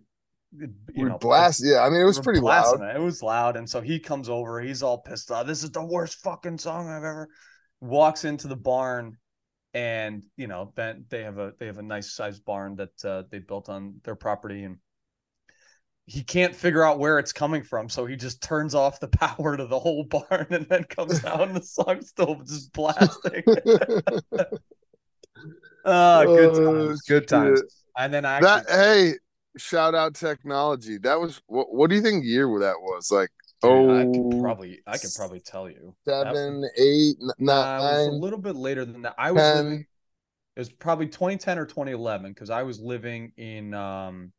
you 0.58 0.67
we 0.96 1.03
know 1.03 1.17
blast 1.17 1.62
yeah 1.63 1.79
i 1.79 1.89
mean 1.89 2.01
it 2.01 2.05
was 2.05 2.20
pretty 2.20 2.41
loud 2.41 2.81
It. 2.81 2.98
it 2.98 3.01
was 3.01 3.24
loud, 3.24 3.55
and 3.55 3.70
so 3.70 3.79
he 3.79 4.00
comes 4.00 4.27
over. 4.27 4.60
He's 4.60 4.84
all 4.84 4.98
pissed 4.98 5.31
off. 5.31 5.48
This 5.48 5.63
is 5.63 5.72
the 5.72 5.84
worst 5.84 6.22
fucking 6.24 6.58
song 6.58 6.89
I've 6.89 7.03
ever. 7.03 7.29
Walks 7.79 8.25
into 8.25 8.48
the 8.48 8.58
barn, 8.58 9.17
and 9.74 10.24
you 10.36 10.48
know, 10.48 10.74
Ben. 10.75 11.05
They 11.10 11.24
have 11.24 11.38
a 11.38 11.53
they 11.58 11.67
have 11.67 11.77
a 11.77 11.84
nice 11.84 12.13
sized 12.13 12.43
barn 12.43 12.75
that 12.75 13.05
uh, 13.05 13.24
they 13.31 13.39
built 13.39 13.70
on 13.70 14.01
their 14.03 14.15
property, 14.15 14.63
and 14.63 14.77
he 16.12 16.24
can't 16.24 16.53
figure 16.53 16.84
out 16.84 17.00
where 17.00 17.20
it's 17.20 17.32
coming 17.32 17.63
from. 17.63 17.88
So 17.88 18.06
he 18.06 18.18
just 18.18 18.41
turns 18.44 18.75
off 18.75 19.00
the 19.00 19.08
power 19.24 19.56
to 19.56 19.65
the 19.65 19.80
whole 19.80 20.03
barn, 20.03 20.48
and 20.50 20.68
then 20.68 20.84
comes 20.84 21.24
out, 21.25 21.41
and 21.48 21.56
the 21.56 21.63
song's 21.63 22.10
still 22.10 22.36
just 22.46 22.74
blasting. 22.74 23.44
Ah, 25.86 26.25
good 26.25 26.53
Oh, 26.53 26.53
times, 26.53 27.01
good 27.01 27.27
times. 27.30 27.63
And 27.98 28.13
then 28.13 28.25
I 28.25 28.39
actually, 28.39 28.62
that 28.63 28.70
hey 28.70 29.13
shout 29.58 29.96
out 29.96 30.15
technology 30.15 30.98
that 30.98 31.20
was 31.20 31.41
what, 31.48 31.74
what 31.74 31.89
do 31.89 31.96
you 31.96 32.01
think 32.01 32.24
year 32.24 32.48
that 32.60 32.75
was 32.80 33.12
like 33.12 33.30
oh 33.63 33.89
I 33.89 34.06
can 34.06 34.25
probably 34.39 34.82
I 34.86 34.98
could 34.98 35.13
probably 35.15 35.39
tell 35.39 35.70
you. 35.70 35.96
Seven 36.06 36.70
eight 36.77 37.15
n- 37.22 37.32
Nah, 37.39 37.77
it 37.80 37.82
was 37.82 38.08
a 38.08 38.12
little 38.12 38.39
bit 38.39 38.56
later 38.56 38.86
than 38.86 39.01
that. 39.03 39.15
I 39.18 39.32
was 39.32 39.44
10. 39.44 39.56
living. 39.65 39.86
It 40.56 40.60
was 40.60 40.70
probably 40.70 41.08
2010 41.08 41.58
or 41.58 41.65
2011 41.65 42.32
because 42.32 42.50
I 42.50 42.63
was 42.63 42.80
living 42.80 43.32
in 43.38 43.74
um, 43.74 44.32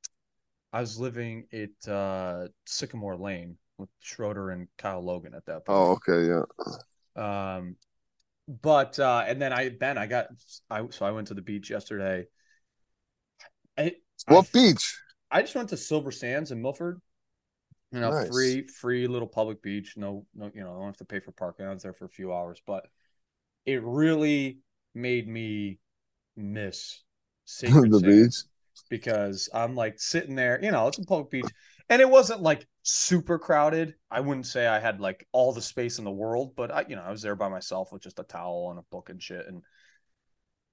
I 0.72 0.80
was 0.80 0.98
living 0.98 1.46
at 1.52 1.90
uh 1.90 2.48
Sycamore 2.66 3.16
Lane 3.16 3.56
with 3.78 3.88
Schroeder 4.00 4.50
and 4.50 4.68
Kyle 4.78 5.02
Logan 5.02 5.34
at 5.34 5.44
that 5.46 5.64
point. 5.66 5.78
oh 5.78 5.92
okay 5.92 6.26
yeah 6.26 6.42
Um, 7.14 7.76
but 8.48 8.98
uh, 8.98 9.24
and 9.26 9.40
then 9.40 9.52
I 9.52 9.68
Ben 9.68 9.98
I 9.98 10.06
got 10.06 10.28
I 10.70 10.86
so 10.90 11.06
I 11.06 11.10
went 11.12 11.28
to 11.28 11.34
the 11.34 11.42
beach 11.42 11.70
yesterday. 11.70 12.26
It, 13.76 14.02
What 14.26 14.46
I- 14.46 14.48
beach? 14.52 14.98
I 15.30 15.40
just 15.42 15.54
went 15.54 15.70
to 15.70 15.76
Silver 15.76 16.12
Sands 16.12 16.50
in 16.50 16.60
Milford. 16.60 17.00
You 17.90 18.00
know, 18.00 18.10
Nice. 18.10 18.28
free, 18.28 18.66
free 18.66 19.06
little 19.06 19.28
public 19.28 19.62
beach. 19.62 19.94
No, 19.96 20.26
no, 20.34 20.50
you 20.54 20.62
know, 20.62 20.70
I 20.70 20.76
don't 20.76 20.86
have 20.86 20.96
to 20.98 21.04
pay 21.04 21.20
for 21.20 21.32
parking. 21.32 21.66
I 21.66 21.72
was 21.72 21.82
there 21.82 21.92
for 21.92 22.06
a 22.06 22.10
few 22.10 22.32
hours, 22.32 22.60
but 22.66 22.86
it 23.66 23.82
really 23.82 24.58
made 24.94 25.28
me 25.28 25.78
miss 26.36 27.02
the 27.60 27.68
Sands 27.68 28.02
beach. 28.02 28.34
Because 28.92 29.48
I'm 29.54 29.74
like 29.74 29.98
sitting 29.98 30.34
there, 30.34 30.60
you 30.62 30.70
know, 30.70 30.86
it's 30.86 30.98
a 30.98 31.02
public 31.02 31.30
beach, 31.30 31.50
and 31.88 32.02
it 32.02 32.10
wasn't 32.10 32.42
like 32.42 32.66
super 32.82 33.38
crowded. 33.38 33.94
I 34.10 34.20
wouldn't 34.20 34.44
say 34.44 34.66
I 34.66 34.80
had 34.80 35.00
like 35.00 35.26
all 35.32 35.54
the 35.54 35.62
space 35.62 35.96
in 35.96 36.04
the 36.04 36.10
world, 36.10 36.52
but 36.54 36.70
I, 36.70 36.84
you 36.86 36.94
know, 36.94 37.02
I 37.02 37.10
was 37.10 37.22
there 37.22 37.34
by 37.34 37.48
myself 37.48 37.90
with 37.90 38.02
just 38.02 38.18
a 38.18 38.22
towel 38.22 38.68
and 38.68 38.78
a 38.78 38.84
book 38.90 39.08
and 39.08 39.20
shit, 39.20 39.46
and 39.48 39.62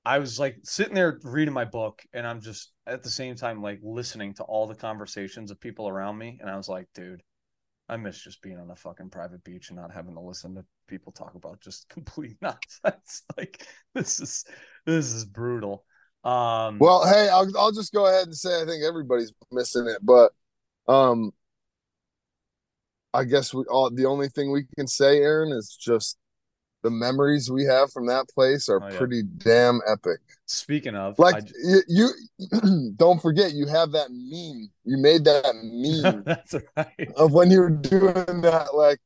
I 0.04 0.20
was 0.20 0.38
like 0.38 0.58
sitting 0.64 0.96
there 0.96 1.18
reading 1.24 1.54
my 1.54 1.64
book, 1.64 2.02
and 2.12 2.28
I'm 2.28 2.42
just 2.42 2.74
at 2.86 3.04
the 3.04 3.10
same 3.10 3.36
time 3.36 3.62
like 3.62 3.80
listening 3.82 4.34
to 4.34 4.44
all 4.44 4.68
the 4.68 4.76
conversations 4.76 5.50
of 5.50 5.62
people 5.62 5.88
around 5.88 6.18
me, 6.18 6.40
and 6.42 6.50
I 6.50 6.58
was 6.58 6.68
like, 6.68 6.90
dude. 6.94 7.24
I 7.92 7.98
miss 7.98 8.24
just 8.24 8.44
being 8.44 8.60
on 8.60 8.70
a 8.70 8.76
fucking 8.76 9.10
private 9.10 9.44
beach 9.44 9.72
and 9.72 9.80
not 9.80 9.92
having 9.92 10.14
to 10.14 10.22
listen 10.22 10.54
to 10.54 10.66
people 10.88 11.12
talk 11.12 11.34
about 11.34 11.60
just 11.60 11.90
complete 11.90 12.38
nonsense. 12.40 13.24
Like 13.36 13.66
this 13.96 14.20
is 14.20 14.46
this 14.86 15.12
is 15.12 15.26
brutal. 15.26 15.86
Um 16.24 16.80
Well, 16.80 17.06
hey, 17.08 17.30
I'll 17.30 17.50
I'll 17.58 17.72
just 17.72 17.94
go 17.94 18.08
ahead 18.08 18.26
and 18.26 18.36
say 18.36 18.62
I 18.62 18.66
think 18.66 18.84
everybody's 18.84 19.34
missing 19.52 19.88
it, 19.88 20.00
but 20.04 20.32
um, 20.88 21.32
I 23.14 23.24
guess 23.24 23.54
we 23.54 23.64
all 23.66 23.90
the 23.90 24.06
only 24.06 24.30
thing 24.30 24.52
we 24.52 24.66
can 24.76 24.88
say, 24.88 25.20
Aaron, 25.20 25.52
is 25.52 25.76
just 25.80 26.18
the 26.84 26.90
memories 26.90 27.52
we 27.52 27.66
have 27.66 27.92
from 27.92 28.08
that 28.08 28.28
place 28.30 28.70
are 28.70 28.80
Oh, 28.82 28.88
yeah. 28.88 28.98
pretty 28.98 29.24
damn 29.24 29.82
epic. 29.88 30.20
speaking 30.46 30.96
of 30.96 31.20
Like 31.20 31.36
I 31.36 31.42
you, 31.88 32.10
you 32.40 32.94
don't 32.98 33.22
forget 33.22 33.54
you 33.54 33.68
have 33.68 33.92
that 33.92 34.10
meme. 34.10 34.70
You 34.86 34.98
made 34.98 35.26
that 35.26 35.54
meme 35.64 36.24
that's 36.26 36.56
right. 36.78 37.10
of 37.18 37.34
when 37.34 37.52
you 37.52 37.60
were 37.60 37.70
doing 37.70 38.42
that 38.42 38.74
like 38.76 39.00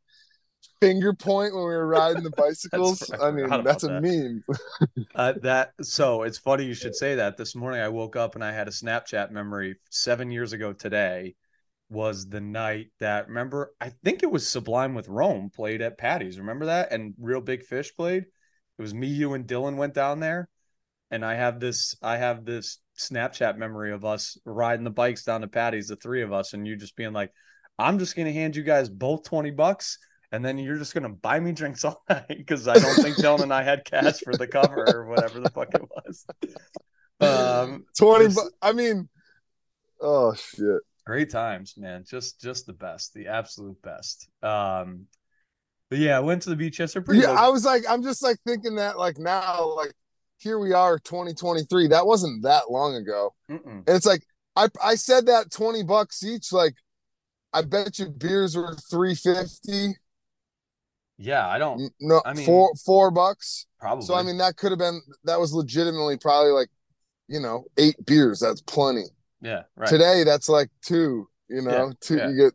finger 0.83 1.13
point 1.13 1.53
when 1.53 1.63
we 1.63 1.69
were 1.69 1.87
riding 1.87 2.23
the 2.23 2.29
bicycles. 2.37 3.09
I 3.11 3.27
I 3.27 3.31
mean, 3.31 3.45
forgot 3.45 3.63
that's 3.63 3.83
a 3.83 3.87
about 3.87 4.03
meme. 4.03 4.43
Uh, 5.15 5.33
that 5.43 5.71
so 5.81 6.23
it's 6.23 6.37
funny 6.37 6.65
you 6.65 6.73
should 6.73 6.95
say 6.95 7.15
that. 7.15 7.37
This 7.37 7.55
morning 7.55 7.81
I 7.81 7.89
woke 7.89 8.15
up 8.15 8.35
and 8.35 8.43
I 8.43 8.51
had 8.51 8.67
a 8.67 8.71
Snapchat 8.71 9.31
memory 9.31 9.75
seven 9.89 10.31
years 10.31 10.53
ago 10.53 10.73
today 10.73 11.35
was 11.89 12.27
the 12.27 12.41
night 12.41 12.87
that 12.99 13.27
remember 13.27 13.73
I 13.79 13.91
think 14.03 14.23
it 14.23 14.31
was 14.31 14.47
Sublime 14.47 14.95
with 14.95 15.07
Rome 15.07 15.51
played 15.53 15.81
at 15.81 15.97
Patty's. 15.97 16.39
Remember 16.39 16.65
that? 16.67 16.91
And 16.91 17.13
Real 17.19 17.41
Big 17.41 17.63
Fish 17.63 17.95
played. 17.95 18.23
It 18.23 18.81
was 18.81 18.93
me, 18.93 19.07
you, 19.07 19.33
and 19.33 19.45
Dylan 19.47 19.75
went 19.75 19.93
down 19.93 20.19
there. 20.19 20.49
And 21.11 21.23
I 21.23 21.35
have 21.35 21.59
this 21.59 21.95
I 22.01 22.17
have 22.17 22.43
this 22.43 22.79
Snapchat 22.99 23.57
memory 23.57 23.91
of 23.91 24.03
us 24.03 24.37
riding 24.45 24.83
the 24.83 24.89
bikes 24.89 25.23
down 25.23 25.41
to 25.41 25.47
Patty's, 25.47 25.87
the 25.87 25.95
three 25.95 26.23
of 26.23 26.33
us, 26.33 26.53
and 26.53 26.67
you 26.67 26.75
just 26.75 26.95
being 26.95 27.13
like, 27.13 27.31
I'm 27.77 27.99
just 27.99 28.15
gonna 28.15 28.31
hand 28.31 28.55
you 28.55 28.63
guys 28.63 28.89
both 28.89 29.23
20 29.23 29.51
bucks. 29.51 29.99
And 30.33 30.43
then 30.43 30.57
you're 30.57 30.77
just 30.79 30.93
gonna 30.95 31.09
buy 31.09 31.39
me 31.39 31.51
drinks 31.53 31.85
all 31.85 32.03
night 32.09 32.25
because 32.27 32.67
I 32.67 32.73
don't 32.73 32.95
think 33.01 33.17
Dylan 33.17 33.43
and 33.43 33.53
I 33.53 33.61
had 33.63 33.85
cash 33.85 34.19
for 34.19 34.35
the 34.35 34.47
cover 34.47 34.83
or 34.93 35.05
whatever 35.05 35.39
the 35.39 35.49
fuck 35.51 35.69
it 35.75 35.81
was. 35.81 36.25
Um, 37.21 37.85
20 37.97 38.25
This- 38.25 38.35
bu- 38.35 38.49
I 38.61 38.73
mean, 38.73 39.07
oh 40.01 40.33
shit. 40.33 40.81
great 41.05 41.29
times, 41.29 41.75
man. 41.77 42.03
Just 42.09 42.41
just 42.41 42.65
the 42.65 42.73
best, 42.73 43.13
the 43.13 43.27
absolute 43.27 43.79
best. 43.83 44.27
Um, 44.41 45.05
but 45.89 45.99
yeah, 45.99 46.17
I 46.17 46.21
went 46.21 46.41
to 46.41 46.49
the 46.49 46.55
beach 46.55 46.79
yesterday. 46.79 47.05
Pretty 47.05 47.21
Yeah, 47.21 47.29
low- 47.29 47.35
I 47.35 47.49
was 47.49 47.63
like, 47.63 47.83
I'm 47.87 48.01
just 48.01 48.23
like 48.23 48.37
thinking 48.45 48.75
that 48.77 48.97
like 48.97 49.19
now, 49.19 49.75
like 49.75 49.93
here 50.39 50.57
we 50.57 50.73
are, 50.73 50.97
2023. 50.97 51.89
That 51.89 52.07
wasn't 52.07 52.41
that 52.43 52.71
long 52.71 52.95
ago. 52.95 53.35
Mm-mm. 53.51 53.65
And 53.65 53.89
it's 53.89 54.05
like 54.07 54.23
I 54.55 54.67
I 54.83 54.95
said 54.95 55.27
that 55.27 55.51
20 55.51 55.83
bucks 55.83 56.23
each. 56.23 56.51
Like 56.51 56.73
I 57.53 57.61
bet 57.61 57.99
you 57.99 58.09
beers 58.09 58.55
were 58.57 58.75
350. 58.89 59.95
Yeah, 61.17 61.47
I 61.47 61.57
don't 61.57 61.91
No, 61.99 62.21
I 62.25 62.33
mean- 62.33 62.45
four 62.45 62.71
four 62.85 63.11
bucks. 63.11 63.65
probably. 63.79 64.05
So 64.05 64.13
I 64.15 64.23
mean 64.23 64.37
that 64.39 64.57
could 64.57 64.71
have 64.71 64.79
been 64.79 65.01
that 65.25 65.39
was 65.39 65.53
legitimately 65.53 66.17
probably 66.17 66.51
like, 66.51 66.69
you 67.27 67.39
know, 67.39 67.65
eight 67.77 67.95
beers. 68.05 68.39
That's 68.39 68.61
plenty. 68.61 69.05
yeah, 69.41 69.63
right. 69.75 69.89
Today 69.89 70.23
that's 70.23 70.49
like 70.49 70.69
two, 70.83 71.27
you 71.49 71.61
know, 71.61 71.71
Yeah, 71.87 71.91
two 72.01 72.17
yeah. 72.17 72.29
you 72.29 72.35
get 72.37 72.53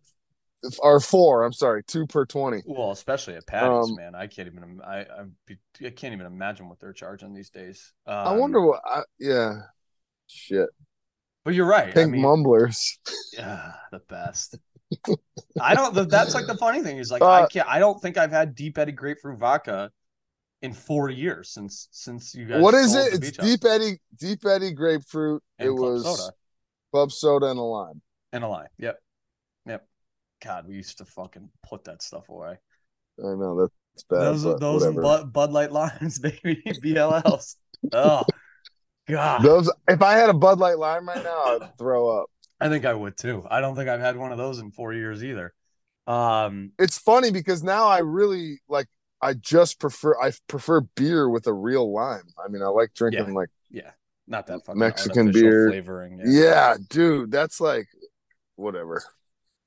or 0.80 0.98
four, 0.98 1.44
I'm 1.44 1.52
sorry, 1.52 1.84
two 1.84 2.04
per 2.08 2.26
20. 2.26 2.62
Well, 2.66 2.90
especially 2.90 3.36
at 3.36 3.46
Patty's, 3.46 3.90
Um, 3.90 3.94
man. 3.94 4.16
I 4.16 4.26
can't 4.26 4.48
even. 4.48 4.80
I 4.84 5.02
I, 5.02 5.24
be, 5.46 5.56
I 5.86 5.90
can't 5.90 6.12
even 6.14 6.26
imagine 6.26 6.68
what 6.68 6.80
they're 6.80 6.92
charging 6.92 7.32
these 7.32 7.48
days. 7.50 7.92
Um, 8.06 8.14
I 8.14 8.32
wonder 8.32 8.60
what 8.60 8.80
I, 8.84 9.02
yeah. 9.20 9.60
Shit. 10.26 10.68
But 11.44 11.54
you're 11.54 11.64
right. 11.64 11.94
Pink 11.94 12.08
I 12.08 12.10
mean, 12.10 12.22
mumblers. 12.22 12.98
Yeah, 13.32 13.72
the 13.92 14.00
best. 14.00 14.56
I 15.60 15.74
don't. 15.74 16.08
That's 16.08 16.34
like 16.34 16.46
the 16.46 16.56
funny 16.56 16.82
thing 16.82 16.98
is 16.98 17.10
like 17.10 17.22
I 17.22 17.42
Uh, 17.42 17.46
can't. 17.48 17.68
I 17.68 17.78
don't 17.78 18.00
think 18.00 18.16
I've 18.16 18.30
had 18.30 18.54
deep 18.54 18.78
Eddy 18.78 18.92
grapefruit 18.92 19.38
vodka 19.38 19.90
in 20.62 20.72
four 20.72 21.10
years 21.10 21.50
since 21.50 21.88
since 21.90 22.34
you 22.34 22.46
guys. 22.46 22.62
What 22.62 22.74
is 22.74 22.94
it? 22.94 23.14
It's. 23.14 23.36
Deep 23.36 23.64
Eddy, 23.64 24.00
Deep 24.16 24.44
Eddy 24.46 24.72
grapefruit. 24.72 25.42
It 25.58 25.66
club 25.66 25.78
was 25.78 26.02
soda 26.04 26.32
club 26.92 27.12
soda 27.12 27.46
and 27.46 27.58
a 27.58 27.62
lime. 27.62 28.00
and 28.32 28.44
a 28.44 28.48
lime. 28.48 28.68
Yep, 28.78 28.98
yep. 29.66 29.86
God, 30.42 30.66
we 30.68 30.76
used 30.76 30.98
to 30.98 31.04
fucking 31.04 31.50
put 31.62 31.84
that 31.84 32.02
stuff 32.02 32.28
away. 32.28 32.58
I 33.20 33.34
know 33.34 33.60
that's 33.60 34.04
bad, 34.04 34.20
those 34.20 34.42
those. 34.42 34.94
Bud, 34.94 35.32
Bud 35.32 35.52
Light 35.52 35.72
limes, 35.72 36.18
baby. 36.20 36.62
BLLs. 36.82 37.56
oh 37.92 38.24
God, 39.08 39.42
Those, 39.42 39.72
if 39.88 40.02
I 40.02 40.14
had 40.14 40.28
a 40.28 40.34
Bud 40.34 40.58
Light 40.58 40.78
lime 40.78 41.08
right 41.08 41.22
now, 41.22 41.44
I'd 41.44 41.78
throw 41.78 42.20
up. 42.20 42.30
I 42.60 42.68
think 42.68 42.84
I 42.84 42.94
would 42.94 43.16
too. 43.16 43.46
I 43.50 43.60
don't 43.60 43.76
think 43.76 43.88
I've 43.88 44.00
had 44.00 44.16
one 44.16 44.32
of 44.32 44.38
those 44.38 44.58
in 44.58 44.70
four 44.70 44.92
years 44.92 45.22
either. 45.22 45.54
Um, 46.06 46.72
It's 46.78 46.98
funny 46.98 47.30
because 47.30 47.62
now 47.62 47.86
I 47.86 47.98
really 47.98 48.60
like. 48.68 48.86
I 49.20 49.34
just 49.34 49.80
prefer. 49.80 50.20
I 50.20 50.32
prefer 50.46 50.80
beer 50.80 51.28
with 51.28 51.46
a 51.46 51.52
real 51.52 51.92
lime. 51.92 52.28
I 52.42 52.48
mean, 52.48 52.62
I 52.62 52.66
like 52.66 52.94
drinking 52.94 53.34
like 53.34 53.50
yeah, 53.70 53.90
not 54.26 54.46
that 54.46 54.64
fucking 54.64 54.78
Mexican 54.78 55.32
beer. 55.32 55.68
flavoring. 55.68 56.20
yeah. 56.24 56.76
dude. 56.88 57.30
That's 57.30 57.60
like 57.60 57.88
whatever. 58.56 59.02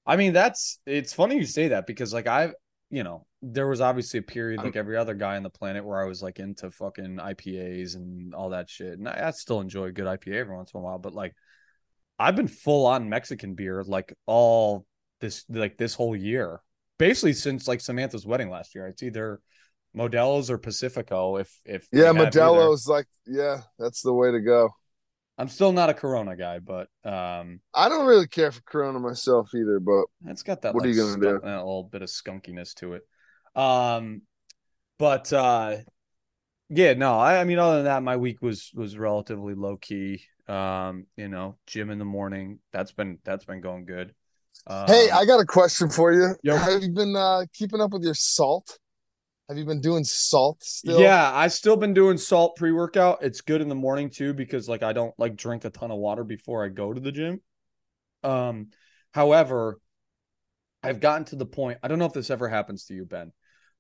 I 0.06 0.16
mean, 0.16 0.34
that's 0.34 0.80
it's 0.86 1.14
funny 1.14 1.36
you 1.38 1.46
say 1.46 1.70
that 1.70 1.86
because 1.86 2.14
like 2.14 2.28
I've 2.28 2.54
you 2.92 3.04
know, 3.04 3.26
there 3.42 3.68
was 3.68 3.80
obviously 3.80 4.20
a 4.20 4.24
period 4.24 4.62
like 4.62 4.76
every 4.76 4.98
other 4.98 5.14
guy 5.14 5.38
on 5.38 5.44
the 5.44 5.50
planet 5.50 5.86
where 5.86 6.02
I 6.02 6.06
was 6.06 6.22
like 6.22 6.40
into 6.40 6.70
fucking 6.70 7.18
IPAs 7.18 7.96
and 7.96 8.36
all 8.36 8.50
that 8.50 8.70
shit. 8.70 9.00
And 9.00 9.08
I, 9.08 9.28
I 9.28 9.32
still 9.32 9.62
enjoy 9.62 9.86
a 9.86 9.92
good 9.94 10.06
IPA 10.06 10.34
every 10.34 10.56
once 10.56 10.74
in 10.74 10.80
a 10.80 10.84
while, 10.84 11.00
but 11.00 11.14
like 11.14 11.34
I've 12.22 12.36
been 12.36 12.48
full 12.48 12.86
on 12.86 13.10
Mexican 13.10 13.56
beer 13.56 13.84
like 13.84 14.14
all 14.26 14.86
this 15.20 15.46
like 15.50 15.78
this 15.78 15.94
whole 15.94 16.16
year. 16.16 16.62
Basically 16.98 17.34
since 17.34 17.68
like 17.68 17.82
Samantha's 17.82 18.26
wedding 18.26 18.50
last 18.50 18.76
year. 18.76 18.88
It's 18.88 19.02
either 19.02 19.40
Modelo's 19.96 20.50
or 20.50 20.58
Pacifico 20.58 21.38
if 21.38 21.52
if 21.66 21.88
Yeah, 21.92 22.08
have 22.08 22.18
either. 22.18 22.30
Modelo's 22.32 22.88
like 22.88 23.08
yeah, 23.26 23.62
that's 23.80 24.02
the 24.02 24.14
way 24.14 24.32
to 24.32 24.40
go. 24.40 24.70
I'm 25.38 25.48
still 25.48 25.72
not 25.72 25.90
a 25.90 25.94
Corona 25.94 26.36
guy, 26.36 26.60
but 26.60 26.88
um 27.04 27.60
I 27.74 27.90
don't 27.90 28.06
really 28.06 28.28
care 28.28 28.52
for 28.52 28.62
Corona 28.62 29.00
myself 29.00 29.50
either, 29.56 29.80
but 29.80 30.04
It's 30.28 30.44
got 30.44 30.62
that 30.62 30.76
What 30.76 30.86
are 30.86 30.90
you 30.90 30.96
gonna 30.96 31.14
skunk- 31.14 31.44
a 31.44 31.48
little 31.48 31.90
bit 31.92 32.04
of 32.04 32.10
skunkiness 32.10 32.76
to 32.76 32.94
it. 32.94 33.04
Um 33.56 34.22
but 35.00 35.34
uh 35.34 35.78
yeah, 36.70 36.94
no, 36.94 37.20
I, 37.20 37.42
I 37.42 37.44
mean 37.44 37.60
other 37.60 37.78
than 37.78 37.86
that, 37.86 38.04
my 38.04 38.18
week 38.18 38.42
was 38.42 38.72
was 38.76 38.98
relatively 38.98 39.56
low 39.56 39.78
key. 39.78 40.24
Um, 40.52 41.06
you 41.16 41.30
know, 41.30 41.58
gym 41.66 41.90
in 41.92 42.00
the 42.00 42.06
morning. 42.06 42.60
That's 42.74 42.92
been 42.92 43.20
that's 43.24 43.46
been 43.46 43.62
going 43.62 43.86
good. 43.86 44.14
Um, 44.68 44.88
hey, 44.88 45.10
I 45.10 45.26
got 45.26 45.40
a 45.40 45.46
question 45.46 45.90
for 45.90 46.12
you. 46.12 46.36
Yo. 46.44 46.58
Have 46.58 46.82
you 46.82 46.90
been 46.90 47.16
uh 47.16 47.46
keeping 47.54 47.80
up 47.80 47.92
with 47.92 48.04
your 48.04 48.14
salt? 48.14 48.78
Have 49.48 49.58
you 49.58 49.66
been 49.66 49.82
doing 49.82 50.04
salt 50.04 50.62
still? 50.62 51.00
Yeah, 51.00 51.32
I've 51.34 51.54
still 51.54 51.78
been 51.78 51.94
doing 51.94 52.18
salt 52.18 52.56
pre 52.58 52.72
workout. 52.72 53.20
It's 53.22 53.42
good 53.42 53.62
in 53.62 53.70
the 53.70 53.76
morning 53.76 54.10
too 54.10 54.34
because 54.34 54.68
like 54.68 54.84
I 54.84 54.94
don't 54.94 55.14
like 55.18 55.36
drink 55.36 55.66
a 55.66 55.70
ton 55.70 55.92
of 55.92 55.98
water 55.98 56.24
before 56.24 56.66
I 56.66 56.70
go 56.70 56.94
to 56.94 57.00
the 57.00 57.12
gym. 57.12 57.42
Um, 58.24 58.68
however, 59.14 59.80
I've 60.84 61.00
gotten 61.00 61.26
to 61.26 61.36
the 61.36 61.46
point. 61.46 61.80
I 61.84 61.88
don't 61.88 62.00
know 62.00 62.06
if 62.06 62.14
this 62.14 62.30
ever 62.30 62.50
happens 62.50 62.86
to 62.86 62.94
you, 62.94 63.06
Ben, 63.06 63.32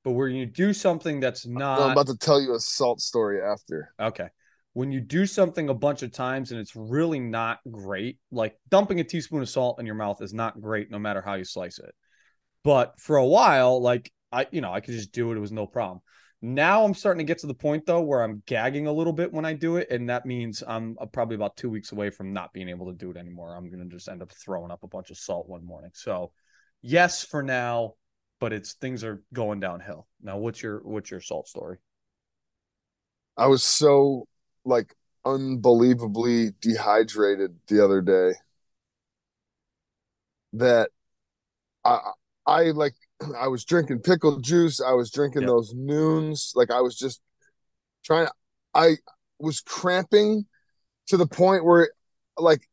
but 0.03 0.11
where 0.11 0.27
you 0.27 0.45
do 0.45 0.73
something 0.73 1.19
that's 1.19 1.45
not 1.45 1.85
I'm 1.85 1.91
about 1.91 2.07
to 2.07 2.17
tell 2.17 2.41
you 2.41 2.55
a 2.55 2.59
salt 2.59 3.01
story 3.01 3.41
after. 3.41 3.93
Okay. 3.99 4.29
When 4.73 4.91
you 4.91 5.01
do 5.01 5.25
something 5.25 5.67
a 5.69 5.73
bunch 5.73 6.01
of 6.01 6.11
times 6.13 6.51
and 6.51 6.59
it's 6.59 6.75
really 6.75 7.19
not 7.19 7.59
great, 7.69 8.17
like 8.31 8.55
dumping 8.69 8.99
a 8.99 9.03
teaspoon 9.03 9.41
of 9.41 9.49
salt 9.49 9.79
in 9.79 9.85
your 9.85 9.95
mouth 9.95 10.21
is 10.21 10.33
not 10.33 10.61
great 10.61 10.89
no 10.89 10.99
matter 10.99 11.21
how 11.21 11.33
you 11.33 11.43
slice 11.43 11.77
it. 11.77 11.93
But 12.63 12.99
for 12.99 13.17
a 13.17 13.25
while, 13.25 13.81
like 13.81 14.11
I, 14.31 14.47
you 14.51 14.61
know, 14.61 14.71
I 14.71 14.79
could 14.79 14.93
just 14.93 15.11
do 15.11 15.31
it. 15.31 15.37
It 15.37 15.41
was 15.41 15.51
no 15.51 15.67
problem. 15.67 16.01
Now 16.41 16.83
I'm 16.83 16.95
starting 16.95 17.19
to 17.19 17.29
get 17.29 17.39
to 17.39 17.47
the 17.47 17.53
point 17.53 17.85
though 17.85 18.01
where 18.01 18.23
I'm 18.23 18.41
gagging 18.47 18.87
a 18.87 18.91
little 18.91 19.13
bit 19.13 19.31
when 19.31 19.45
I 19.45 19.53
do 19.53 19.75
it. 19.75 19.91
And 19.91 20.09
that 20.09 20.25
means 20.25 20.63
I'm 20.65 20.97
uh, 20.99 21.05
probably 21.05 21.35
about 21.35 21.57
two 21.57 21.69
weeks 21.69 21.91
away 21.91 22.09
from 22.09 22.33
not 22.33 22.53
being 22.53 22.69
able 22.69 22.87
to 22.87 22.97
do 22.97 23.11
it 23.11 23.17
anymore. 23.17 23.55
I'm 23.55 23.69
going 23.69 23.87
to 23.87 23.95
just 23.95 24.09
end 24.09 24.21
up 24.21 24.31
throwing 24.31 24.71
up 24.71 24.83
a 24.83 24.87
bunch 24.87 25.11
of 25.11 25.17
salt 25.17 25.47
one 25.47 25.65
morning. 25.65 25.91
So, 25.93 26.31
yes, 26.81 27.23
for 27.23 27.43
now, 27.43 27.93
but 28.39 28.53
it's 28.53 28.73
things 28.73 29.03
are 29.03 29.21
going 29.33 29.59
downhill. 29.59 30.07
Now, 30.21 30.37
what's 30.37 30.63
your, 30.63 30.79
what's 30.79 31.11
your 31.11 31.21
salt 31.21 31.47
story? 31.47 31.77
I 33.37 33.47
was 33.47 33.63
so 33.63 34.27
like 34.65 34.95
unbelievably 35.25 36.51
dehydrated 36.61 37.55
the 37.67 37.83
other 37.83 38.01
day 38.01 38.33
that 40.53 40.89
I 41.85 41.99
I 42.45 42.61
like 42.71 42.95
I 43.39 43.47
was 43.47 43.65
drinking 43.65 44.01
pickle 44.01 44.39
juice, 44.39 44.81
I 44.81 44.93
was 44.93 45.11
drinking 45.11 45.43
Yep. 45.43 45.47
those 45.47 45.73
Nuuns, 45.73 46.51
like 46.55 46.71
I 46.71 46.81
was 46.81 46.97
just 46.97 47.21
trying 48.05 48.27
to 48.27 48.33
I 48.75 48.97
was 49.39 49.61
cramping 49.61 50.45
to 51.07 51.17
the 51.17 51.27
point 51.27 51.65
where 51.65 51.91
like 52.37 52.69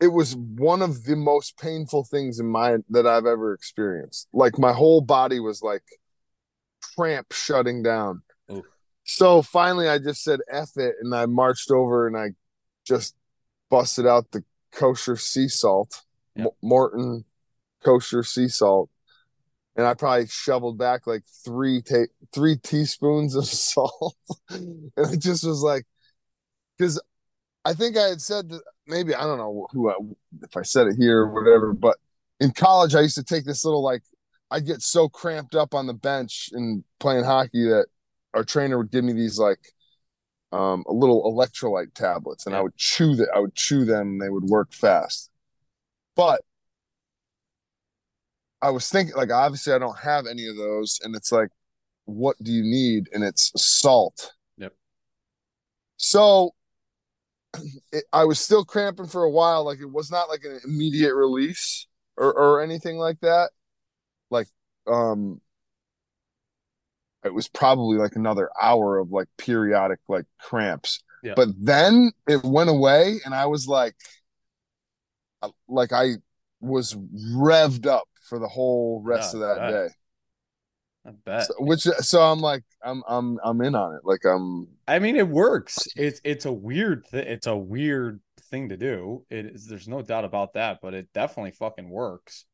it 0.00 0.08
was 0.08 0.36
one 0.36 0.82
of 0.82 1.04
the 1.04 1.16
most 1.16 1.58
painful 1.58 2.04
things 2.04 2.40
in 2.40 2.46
my 2.46 2.78
that 2.90 3.06
I've 3.06 3.26
ever 3.26 3.54
experienced. 3.54 4.28
Like 4.32 4.58
my 4.58 4.72
whole 4.72 5.00
body 5.00 5.40
was 5.40 5.62
like 5.62 5.84
cramp 6.94 7.32
shutting 7.32 7.82
down. 7.82 8.22
So 9.06 9.40
finally 9.40 9.88
I 9.88 9.98
just 9.98 10.22
said 10.22 10.40
F 10.50 10.70
it 10.76 10.96
and 11.00 11.14
I 11.14 11.26
marched 11.26 11.70
over 11.70 12.06
and 12.06 12.16
I 12.16 12.30
just 12.84 13.14
busted 13.70 14.06
out 14.06 14.30
the 14.32 14.44
kosher 14.72 15.16
sea 15.16 15.48
salt, 15.48 16.02
Yep. 16.34 16.46
M- 16.46 16.52
Morton 16.68 17.24
kosher 17.82 18.22
sea 18.22 18.48
salt. 18.48 18.90
And 19.76 19.86
I 19.86 19.94
probably 19.94 20.26
shoveled 20.26 20.76
back 20.76 21.06
like 21.06 21.22
three 21.44 21.82
ta- 21.82 22.12
three 22.34 22.56
teaspoons 22.56 23.36
of 23.36 23.44
salt. 23.46 24.16
and 24.50 24.90
I 24.96 25.14
just 25.16 25.44
was 25.46 25.62
like, 25.62 25.84
because 26.76 27.00
I 27.64 27.74
think 27.74 27.96
I 27.96 28.08
had 28.08 28.20
said 28.20 28.48
that 28.50 28.62
maybe 28.86 29.14
I 29.14 29.22
don't 29.22 29.38
know 29.38 29.66
who 29.70 29.90
I, 29.90 29.94
if 30.42 30.56
I 30.56 30.62
said 30.62 30.88
it 30.88 30.96
here 30.98 31.22
or 31.22 31.32
whatever, 31.32 31.72
but 31.72 31.96
in 32.40 32.50
college 32.52 32.94
I 32.94 33.02
used 33.02 33.16
to 33.16 33.24
take 33.24 33.44
this 33.44 33.64
little 33.64 33.82
like 33.82 34.02
I'd 34.50 34.66
get 34.66 34.82
so 34.82 35.08
cramped 35.08 35.54
up 35.54 35.74
on 35.74 35.86
the 35.86 35.94
bench 35.94 36.50
and 36.52 36.82
playing 36.98 37.24
hockey 37.24 37.64
that 37.68 37.86
our 38.36 38.44
trainer 38.44 38.78
would 38.78 38.90
give 38.90 39.04
me 39.04 39.12
these 39.12 39.38
like 39.38 39.58
um 40.52 40.84
a 40.86 40.92
little 40.92 41.24
electrolyte 41.24 41.92
tablets 41.94 42.46
and 42.46 42.54
I 42.54 42.60
would 42.60 42.76
chew 42.76 43.16
that 43.16 43.28
I 43.34 43.40
would 43.40 43.54
chew 43.54 43.84
them 43.84 44.08
and 44.08 44.20
they 44.20 44.28
would 44.28 44.44
work 44.44 44.72
fast. 44.72 45.30
But 46.14 46.42
I 48.62 48.70
was 48.70 48.88
thinking 48.88 49.16
like 49.16 49.32
obviously 49.32 49.72
I 49.72 49.78
don't 49.78 49.98
have 49.98 50.26
any 50.26 50.46
of 50.46 50.56
those 50.56 51.00
and 51.02 51.16
it's 51.16 51.32
like 51.32 51.48
what 52.04 52.36
do 52.42 52.52
you 52.52 52.62
need 52.62 53.08
and 53.12 53.24
it's 53.24 53.50
salt. 53.56 54.32
Yep. 54.58 54.72
So 55.96 56.54
it, 57.92 58.04
I 58.12 58.24
was 58.24 58.38
still 58.38 58.64
cramping 58.64 59.06
for 59.06 59.24
a 59.24 59.30
while. 59.30 59.64
Like 59.64 59.80
it 59.80 59.90
was 59.90 60.10
not 60.10 60.28
like 60.28 60.44
an 60.44 60.60
immediate 60.64 61.14
release 61.14 61.86
or, 62.16 62.32
or 62.32 62.62
anything 62.62 62.98
like 62.98 63.20
that. 63.20 63.50
Like, 64.30 64.48
um, 64.86 65.40
it 67.26 67.34
was 67.34 67.48
probably 67.48 67.98
like 67.98 68.16
another 68.16 68.50
hour 68.60 68.98
of 68.98 69.12
like 69.12 69.28
periodic 69.38 70.00
like 70.08 70.26
cramps. 70.40 71.02
Yeah. 71.22 71.34
But 71.34 71.48
then 71.58 72.12
it 72.28 72.42
went 72.44 72.70
away, 72.70 73.18
and 73.24 73.34
I 73.34 73.46
was 73.46 73.66
like, 73.66 73.94
uh, 75.42 75.50
like 75.68 75.92
I 75.92 76.14
was 76.60 76.94
revved 76.94 77.86
up 77.86 78.08
for 78.28 78.38
the 78.38 78.48
whole 78.48 79.02
rest 79.04 79.34
Yeah, 79.34 79.40
of 79.42 79.48
that 79.48 79.68
day. 79.70 79.88
I 81.04 81.10
bet. 81.10 81.46
So, 81.46 81.54
which 81.58 81.82
so 81.82 82.20
I'm 82.20 82.40
like 82.40 82.64
I'm 82.82 83.02
I'm 83.08 83.38
I'm 83.44 83.60
in 83.60 83.74
on 83.74 83.94
it. 83.94 84.00
Like 84.04 84.24
I'm 84.24 84.68
I 84.88 84.98
mean, 84.98 85.16
it 85.16 85.28
works. 85.28 85.86
It's 85.96 86.20
it's 86.24 86.46
a 86.46 86.52
weird 86.52 87.04
th- 87.10 87.26
it's 87.26 87.46
a 87.46 87.56
weird 87.56 88.20
thing 88.50 88.70
to 88.70 88.76
do. 88.76 89.24
It 89.30 89.46
is 89.46 89.66
there's 89.66 89.88
no 89.88 90.02
doubt 90.02 90.24
about 90.24 90.54
that, 90.54 90.78
but 90.82 90.94
it 90.94 91.12
definitely 91.12 91.52
fucking 91.52 91.88
works. 91.88 92.44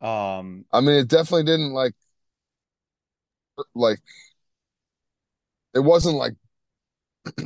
Um 0.00 0.64
I 0.72 0.80
mean, 0.80 0.96
it 0.96 1.08
definitely 1.08 1.44
didn't 1.44 1.72
like, 1.72 1.94
like, 3.74 3.98
it 5.74 5.80
wasn't 5.80 6.16
like, 6.16 6.34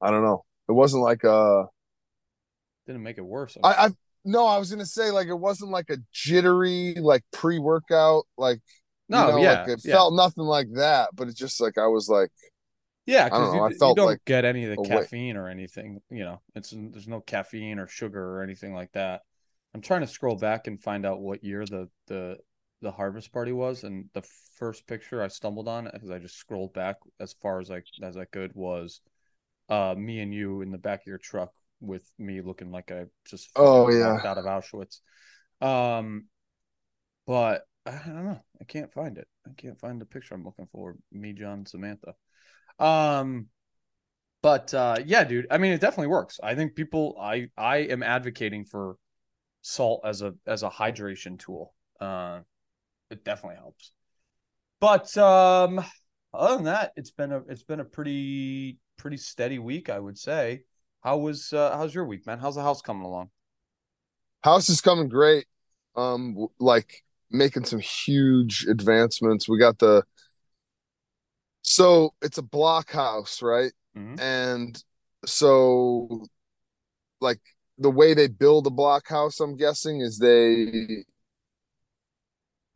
I 0.00 0.10
don't 0.10 0.22
know. 0.22 0.44
It 0.68 0.72
wasn't 0.72 1.02
like 1.02 1.24
uh 1.24 1.64
didn't 2.86 3.02
make 3.02 3.18
it 3.18 3.24
worse. 3.24 3.56
I 3.62 3.86
I 3.86 3.90
no, 4.24 4.46
I 4.46 4.58
was 4.58 4.70
gonna 4.70 4.86
say 4.86 5.10
like 5.10 5.28
it 5.28 5.38
wasn't 5.38 5.70
like 5.70 5.90
a 5.90 5.98
jittery 6.12 6.94
like 6.96 7.22
pre-workout 7.32 8.24
like 8.36 8.60
no, 9.08 9.20
you 9.20 9.26
know, 9.26 9.38
yeah, 9.38 9.60
like 9.62 9.68
it 9.68 9.80
yeah. 9.84 9.92
felt 9.92 10.14
nothing 10.14 10.44
like 10.44 10.68
that, 10.74 11.10
but 11.14 11.28
it's 11.28 11.38
just 11.38 11.60
like 11.60 11.78
I 11.78 11.86
was 11.86 12.08
like 12.08 12.30
Yeah, 13.06 13.28
I 13.30 13.38
don't 13.38 13.52
know, 13.52 13.54
you, 13.54 13.62
I 13.62 13.70
you 13.70 13.74
felt 13.78 13.96
don't 13.96 14.06
like 14.06 14.20
get 14.26 14.44
any 14.44 14.64
of 14.64 14.70
the 14.70 14.78
caffeine 14.78 15.36
or 15.36 15.48
anything. 15.48 16.00
You 16.10 16.24
know, 16.24 16.42
it's 16.54 16.70
there's 16.76 17.08
no 17.08 17.20
caffeine 17.20 17.78
or 17.78 17.86
sugar 17.88 18.38
or 18.38 18.42
anything 18.42 18.74
like 18.74 18.92
that. 18.92 19.22
I'm 19.74 19.80
trying 19.80 20.02
to 20.02 20.06
scroll 20.06 20.36
back 20.36 20.66
and 20.66 20.80
find 20.80 21.06
out 21.06 21.20
what 21.20 21.44
year 21.44 21.66
the 21.66 21.88
the 22.06 22.38
the 22.80 22.92
harvest 22.92 23.32
party 23.32 23.52
was, 23.52 23.84
and 23.84 24.06
the 24.14 24.22
first 24.56 24.86
picture 24.86 25.22
I 25.22 25.28
stumbled 25.28 25.68
on 25.68 25.88
because 25.92 26.10
I 26.10 26.18
just 26.18 26.36
scrolled 26.36 26.72
back 26.72 26.96
as 27.20 27.32
far 27.34 27.60
as 27.60 27.70
I 27.70 27.82
as 28.02 28.16
I 28.16 28.24
could 28.24 28.52
was 28.54 29.00
uh 29.68 29.94
me 29.96 30.20
and 30.20 30.32
you 30.32 30.62
in 30.62 30.70
the 30.70 30.78
back 30.78 31.00
of 31.00 31.06
your 31.06 31.18
truck 31.18 31.52
with 31.80 32.10
me 32.18 32.40
looking 32.40 32.70
like 32.70 32.90
I 32.90 33.04
just 33.26 33.50
Oh, 33.56 33.90
yeah. 33.90 34.20
out 34.24 34.38
of 34.38 34.44
Auschwitz. 34.44 35.00
Um, 35.60 36.26
but 37.26 37.62
I 37.86 37.90
don't 38.06 38.24
know. 38.24 38.40
I 38.60 38.64
can't 38.64 38.92
find 38.92 39.18
it. 39.18 39.28
I 39.46 39.50
can't 39.56 39.78
find 39.78 40.00
the 40.00 40.04
picture 40.06 40.34
I'm 40.34 40.44
looking 40.44 40.68
for. 40.72 40.96
Me, 41.12 41.32
John, 41.32 41.66
Samantha. 41.66 42.14
Um, 42.78 43.46
but 44.42 44.72
uh, 44.74 44.96
yeah, 45.04 45.24
dude. 45.24 45.46
I 45.50 45.58
mean, 45.58 45.72
it 45.72 45.80
definitely 45.80 46.08
works. 46.08 46.38
I 46.42 46.54
think 46.54 46.74
people. 46.74 47.16
I 47.20 47.48
I 47.56 47.78
am 47.78 48.02
advocating 48.02 48.64
for 48.64 48.96
salt 49.62 50.02
as 50.04 50.22
a 50.22 50.34
as 50.46 50.62
a 50.62 50.70
hydration 50.70 51.38
tool. 51.38 51.74
Uh, 52.00 52.40
it 53.10 53.24
definitely 53.24 53.56
helps. 53.56 53.92
But 54.80 55.16
um, 55.16 55.84
other 56.32 56.56
than 56.56 56.64
that, 56.64 56.92
it's 56.96 57.10
been 57.10 57.32
a 57.32 57.38
it's 57.48 57.62
been 57.62 57.80
a 57.80 57.84
pretty 57.84 58.78
pretty 58.96 59.16
steady 59.16 59.58
week, 59.58 59.90
I 59.90 59.98
would 59.98 60.18
say. 60.18 60.62
How 61.02 61.18
was 61.18 61.52
uh, 61.52 61.76
how's 61.76 61.94
your 61.94 62.04
week, 62.04 62.26
man? 62.26 62.38
How's 62.38 62.54
the 62.56 62.62
house 62.62 62.82
coming 62.82 63.04
along? 63.04 63.30
house 64.42 64.68
is 64.68 64.80
coming 64.80 65.08
great. 65.08 65.46
Um, 65.96 66.46
like 66.58 67.02
making 67.30 67.64
some 67.64 67.80
huge 67.80 68.66
advancements. 68.68 69.48
We 69.48 69.58
got 69.58 69.78
the 69.78 70.04
so 71.62 72.14
it's 72.22 72.38
a 72.38 72.42
block 72.42 72.90
house, 72.90 73.42
right? 73.42 73.72
Mhm. 73.96 74.20
And 74.20 74.82
so 75.26 76.26
like 77.20 77.40
the 77.78 77.90
way 77.90 78.14
they 78.14 78.28
build 78.28 78.66
a 78.66 78.70
block 78.70 79.08
house, 79.08 79.40
I'm 79.40 79.56
guessing, 79.56 80.00
is 80.00 80.18
they 80.18 81.04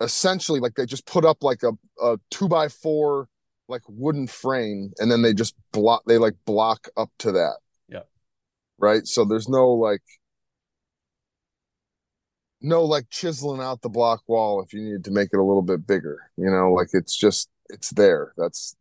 essentially 0.03 0.61
like 0.61 0.75
they 0.75 0.87
just 0.87 1.07
put 1.07 1.25
up 1.25 1.43
like 1.43 1.62
a, 1.62 1.73
a 2.03 2.19
two 2.31 2.49
by 2.49 2.69
four 2.69 3.29
like 3.69 3.83
wooden 3.88 4.27
frame 4.27 4.93
and 4.99 5.11
then 5.11 5.23
they 5.23 5.33
just 5.33 5.55
block 5.73 6.03
they 6.07 6.19
like 6.19 6.35
block 6.45 6.88
up 6.97 7.11
to 7.19 7.33
that. 7.33 7.57
Yeah. 7.88 8.03
Right. 8.79 9.07
So 9.07 9.25
there's 9.25 9.49
no 9.49 9.71
like 9.71 10.03
no 12.61 12.85
like 12.85 13.09
chiseling 13.11 13.61
out 13.61 13.83
the 13.83 13.88
block 13.88 14.23
wall 14.27 14.62
if 14.62 14.73
you 14.73 14.83
needed 14.83 15.05
to 15.05 15.11
make 15.11 15.31
it 15.33 15.38
a 15.38 15.45
little 15.45 15.62
bit 15.62 15.87
bigger. 15.87 16.31
You 16.37 16.51
know, 16.51 16.73
like 16.73 16.88
it's 16.93 17.17
just 17.17 17.49
it's 17.69 17.91
there. 17.91 18.33
That's 18.37 18.77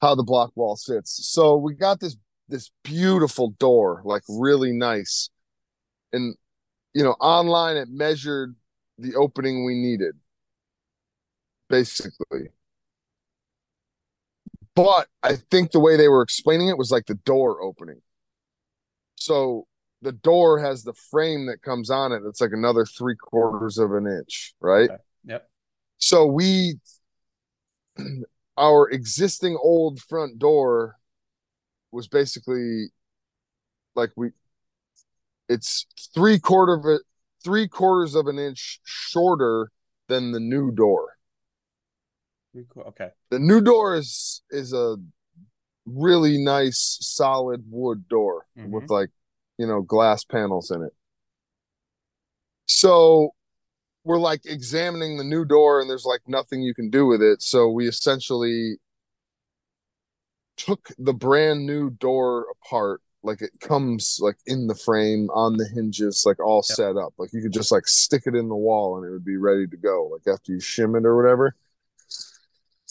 how 0.00 0.14
the 0.14 0.22
block 0.22 0.52
wall 0.54 0.76
sits. 0.76 1.28
So 1.28 1.56
we 1.56 1.74
got 1.74 2.00
this 2.00 2.16
this 2.48 2.70
beautiful 2.82 3.50
door, 3.58 4.02
like 4.04 4.22
really 4.28 4.72
nice. 4.72 5.30
And 6.12 6.34
you 6.94 7.04
know, 7.04 7.12
online 7.20 7.76
it 7.76 7.88
measured 7.88 8.56
the 9.00 9.14
opening 9.16 9.64
we 9.64 9.74
needed, 9.74 10.14
basically. 11.68 12.48
But 14.74 15.08
I 15.22 15.36
think 15.36 15.72
the 15.72 15.80
way 15.80 15.96
they 15.96 16.08
were 16.08 16.22
explaining 16.22 16.68
it 16.68 16.78
was 16.78 16.90
like 16.90 17.06
the 17.06 17.14
door 17.14 17.62
opening. 17.62 18.00
So 19.16 19.66
the 20.02 20.12
door 20.12 20.60
has 20.60 20.82
the 20.82 20.94
frame 20.94 21.46
that 21.46 21.62
comes 21.62 21.90
on 21.90 22.12
it 22.12 22.22
that's 22.24 22.40
like 22.40 22.52
another 22.52 22.86
three 22.86 23.16
quarters 23.16 23.78
of 23.78 23.92
an 23.92 24.06
inch, 24.06 24.54
right? 24.60 24.90
Okay. 24.90 25.02
Yep. 25.24 25.48
So 25.98 26.26
we, 26.26 26.74
our 28.56 28.88
existing 28.88 29.58
old 29.60 30.00
front 30.00 30.38
door 30.38 30.96
was 31.92 32.08
basically 32.08 32.86
like 33.94 34.10
we, 34.16 34.30
it's 35.48 35.86
three 36.14 36.38
quarter 36.38 36.74
of 36.74 36.86
it, 36.86 37.02
three 37.42 37.68
quarters 37.68 38.14
of 38.14 38.26
an 38.26 38.38
inch 38.38 38.80
shorter 38.84 39.70
than 40.08 40.32
the 40.32 40.40
new 40.40 40.70
door. 40.70 41.16
Okay. 42.76 43.10
The 43.30 43.38
new 43.38 43.60
door 43.60 43.94
is 43.94 44.42
is 44.50 44.72
a 44.72 44.96
really 45.86 46.36
nice 46.38 46.98
solid 47.00 47.64
wood 47.70 48.08
door 48.08 48.46
Mhm. 48.56 48.70
with 48.70 48.90
like 48.90 49.10
you 49.58 49.66
know 49.66 49.82
glass 49.82 50.24
panels 50.24 50.70
in 50.70 50.82
it. 50.82 50.94
So 52.66 53.34
we're 54.04 54.18
like 54.18 54.46
examining 54.46 55.16
the 55.18 55.24
new 55.24 55.44
door 55.44 55.80
and 55.80 55.88
there's 55.90 56.04
like 56.04 56.22
nothing 56.26 56.62
you 56.62 56.74
can 56.74 56.90
do 56.90 57.06
with 57.06 57.22
it. 57.22 57.42
So 57.42 57.68
we 57.68 57.88
essentially 57.88 58.78
took 60.56 60.88
the 60.98 61.14
brand 61.14 61.66
new 61.66 61.90
door 61.90 62.46
apart 62.52 63.00
like 63.22 63.42
it 63.42 63.50
comes 63.60 64.18
like 64.22 64.36
in 64.46 64.66
the 64.66 64.74
frame 64.74 65.28
on 65.34 65.56
the 65.56 65.68
hinges 65.74 66.22
like 66.24 66.40
all 66.40 66.64
Yep. 66.68 66.76
set 66.76 66.96
up 66.96 67.12
like 67.18 67.30
you 67.32 67.42
could 67.42 67.52
just 67.52 67.70
like 67.70 67.86
stick 67.86 68.22
it 68.26 68.34
in 68.34 68.48
the 68.48 68.56
wall 68.56 68.96
and 68.96 69.06
it 69.06 69.10
would 69.10 69.24
be 69.24 69.36
ready 69.36 69.66
to 69.66 69.76
go 69.76 70.08
like 70.12 70.22
after 70.32 70.52
you 70.52 70.58
shim 70.58 70.96
it 70.98 71.04
or 71.04 71.16
whatever 71.16 71.54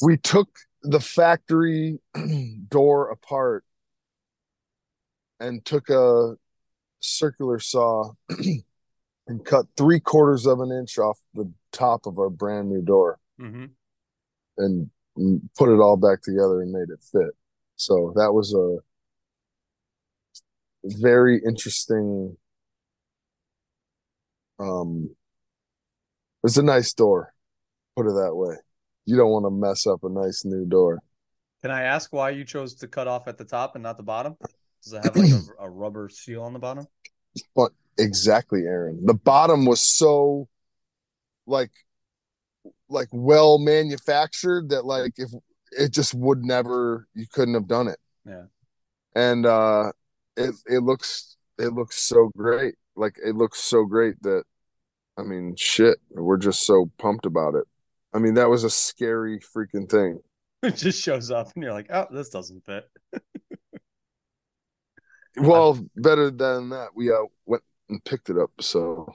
we 0.01 0.17
took 0.17 0.47
the 0.83 0.99
factory 0.99 1.99
door 2.69 3.09
apart 3.09 3.65
and 5.39 5.63
took 5.65 5.89
a 5.89 6.35
circular 6.99 7.59
saw 7.59 8.11
and 9.27 9.45
cut 9.45 9.65
three 9.77 9.99
quarters 9.99 10.45
of 10.45 10.59
an 10.59 10.71
inch 10.71 10.97
off 10.97 11.19
the 11.33 11.51
top 11.71 12.05
of 12.05 12.19
our 12.19 12.29
brand 12.29 12.69
new 12.69 12.81
door 12.81 13.19
Mm-hmm. 13.41 13.65
and 14.57 14.89
put 15.57 15.69
it 15.73 15.79
all 15.79 15.95
back 15.97 16.21
together 16.21 16.61
and 16.61 16.71
made 16.73 16.89
it 16.89 17.01
fit. 17.11 17.31
So 17.77 18.11
that 18.17 18.33
was 18.33 18.53
a 18.53 18.77
very 20.83 21.41
interesting. 21.45 22.37
Um, 24.59 25.15
it's 26.43 26.57
a 26.57 26.63
nice 26.63 26.93
door, 26.93 27.33
put 27.95 28.07
it 28.07 28.13
that 28.13 28.35
way. 28.35 28.55
You 29.05 29.17
don't 29.17 29.31
want 29.31 29.45
to 29.45 29.51
mess 29.51 29.87
up 29.87 30.03
a 30.03 30.09
nice 30.09 30.43
new 30.45 30.65
door. 30.65 30.99
Can 31.61 31.71
I 31.71 31.83
ask 31.83 32.13
why 32.13 32.29
you 32.29 32.45
chose 32.45 32.75
to 32.75 32.87
cut 32.87 33.07
off 33.07 33.27
at 33.27 33.37
the 33.37 33.43
top 33.43 33.75
and 33.75 33.83
not 33.83 33.97
the 33.97 34.03
bottom? 34.03 34.37
Does 34.83 34.93
it 34.93 35.03
have 35.03 35.15
like 35.15 35.31
a, 35.31 35.65
a 35.65 35.69
rubber 35.69 36.09
seal 36.09 36.43
on 36.43 36.53
the 36.53 36.59
bottom? 36.59 36.85
But 37.55 37.71
exactly, 37.97 38.61
Aaron. 38.61 39.05
The 39.05 39.13
bottom 39.13 39.65
was 39.65 39.81
so 39.81 40.47
like 41.45 41.71
like 42.87 43.07
well 43.11 43.59
manufactured 43.59 44.69
that 44.69 44.85
like 44.85 45.13
if 45.17 45.31
it 45.71 45.91
just 45.91 46.13
would 46.13 46.43
never 46.43 47.07
you 47.13 47.25
couldn't 47.31 47.53
have 47.53 47.67
done 47.67 47.87
it. 47.87 47.99
Yeah. 48.25 48.43
And 49.15 49.45
uh 49.45 49.91
it 50.39 50.55
it 50.67 50.83
looks 50.83 51.37
it 51.57 51.73
looks 51.73 52.01
so 52.01 52.31
great. 52.35 52.75
Like 52.95 53.17
it 53.23 53.35
looks 53.35 53.59
so 53.59 53.85
great 53.85 54.21
that 54.23 54.43
I 55.17 55.23
mean 55.23 55.55
shit, 55.57 55.97
we're 56.11 56.37
just 56.37 56.65
so 56.65 56.89
pumped 56.97 57.25
about 57.25 57.55
it. 57.55 57.65
I 58.13 58.19
mean 58.19 58.35
that 58.35 58.49
was 58.49 58.63
a 58.63 58.69
scary 58.69 59.39
freaking 59.39 59.89
thing. 59.89 60.19
It 60.61 60.75
just 60.75 61.01
shows 61.01 61.31
up 61.31 61.51
and 61.55 61.63
you're 61.63 61.71
like, 61.71 61.87
oh, 61.89 62.07
this 62.11 62.29
doesn't 62.29 62.65
fit. 62.65 62.89
Well, 65.37 65.79
better 65.95 66.31
than 66.31 66.69
that, 66.69 66.89
we 66.95 67.11
uh 67.11 67.23
went 67.45 67.63
and 67.87 68.03
picked 68.03 68.29
it 68.29 68.37
up. 68.37 68.51
So 68.59 69.13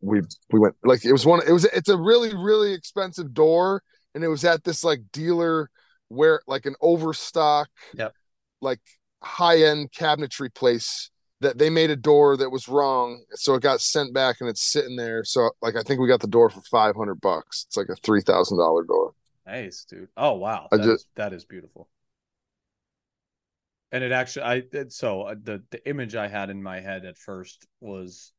we 0.00 0.22
we 0.50 0.58
went 0.58 0.74
like 0.82 1.04
it 1.04 1.12
was 1.12 1.26
one. 1.26 1.40
It 1.46 1.52
was 1.52 1.66
it's 1.66 1.88
a 1.88 1.96
really 1.96 2.34
really 2.34 2.72
expensive 2.72 3.32
door, 3.34 3.82
and 4.14 4.24
it 4.24 4.28
was 4.28 4.44
at 4.44 4.64
this 4.64 4.82
like 4.82 5.02
dealer 5.12 5.70
where 6.08 6.40
like 6.46 6.66
an 6.66 6.74
overstock, 6.80 7.68
Yep. 7.94 8.12
like 8.60 8.80
high 9.22 9.62
end 9.62 9.92
cabinetry 9.92 10.52
place 10.54 11.10
that 11.40 11.56
they 11.58 11.70
made 11.70 11.90
a 11.90 11.96
door 11.96 12.36
that 12.36 12.50
was 12.50 12.68
wrong, 12.68 13.22
so 13.32 13.54
it 13.54 13.62
got 13.62 13.80
sent 13.80 14.12
back 14.12 14.36
and 14.40 14.48
it's 14.50 14.62
sitting 14.62 14.96
there. 14.96 15.24
So 15.24 15.50
like 15.62 15.76
I 15.76 15.82
think 15.82 16.00
we 16.00 16.08
got 16.08 16.20
the 16.20 16.26
door 16.26 16.50
for 16.50 16.60
five 16.62 16.96
hundred 16.96 17.20
bucks. 17.20 17.64
It's 17.68 17.76
like 17.76 17.88
a 17.88 17.96
three 17.96 18.20
thousand 18.22 18.58
dollar 18.58 18.82
door. 18.84 19.12
Nice, 19.46 19.84
dude. 19.84 20.08
Oh 20.16 20.34
wow, 20.34 20.68
I 20.70 20.76
that 20.76 20.84
just- 20.84 21.04
is- 21.04 21.06
that 21.16 21.32
is 21.32 21.44
beautiful. 21.44 21.88
And 23.92 24.04
it 24.04 24.12
actually, 24.12 24.44
I 24.44 24.62
so 24.88 25.22
uh, 25.22 25.34
the 25.42 25.62
the 25.70 25.88
image 25.88 26.14
I 26.14 26.28
had 26.28 26.48
in 26.50 26.62
my 26.62 26.78
head 26.80 27.04
at 27.04 27.18
first 27.18 27.66
was 27.80 28.32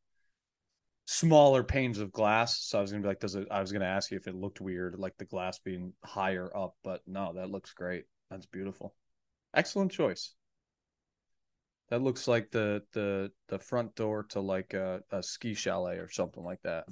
smaller 1.05 1.61
panes 1.63 1.99
of 1.99 2.11
glass. 2.13 2.57
So 2.61 2.77
I 2.77 2.81
was 2.81 2.91
gonna 2.91 3.01
be 3.01 3.09
like, 3.09 3.19
does 3.19 3.35
it? 3.35 3.47
I 3.51 3.59
was 3.59 3.71
gonna 3.73 3.83
ask 3.85 4.11
you 4.11 4.17
if 4.17 4.27
it 4.27 4.35
looked 4.35 4.61
weird, 4.61 4.97
like 4.97 5.17
the 5.17 5.25
glass 5.25 5.59
being 5.59 5.91
higher 6.05 6.49
up, 6.55 6.75
but 6.85 7.01
no, 7.05 7.33
that 7.33 7.49
looks 7.51 7.73
great. 7.73 8.05
That's 8.29 8.45
beautiful. 8.45 8.95
Excellent 9.53 9.91
choice. 9.91 10.33
That 11.91 12.01
looks 12.01 12.25
like 12.25 12.51
the 12.51 12.81
the 12.93 13.31
the 13.49 13.59
front 13.59 13.95
door 13.95 14.23
to 14.29 14.39
like 14.39 14.73
a, 14.73 15.01
a 15.11 15.21
ski 15.21 15.53
chalet 15.53 15.97
or 15.97 16.09
something 16.09 16.41
like 16.41 16.61
that. 16.63 16.85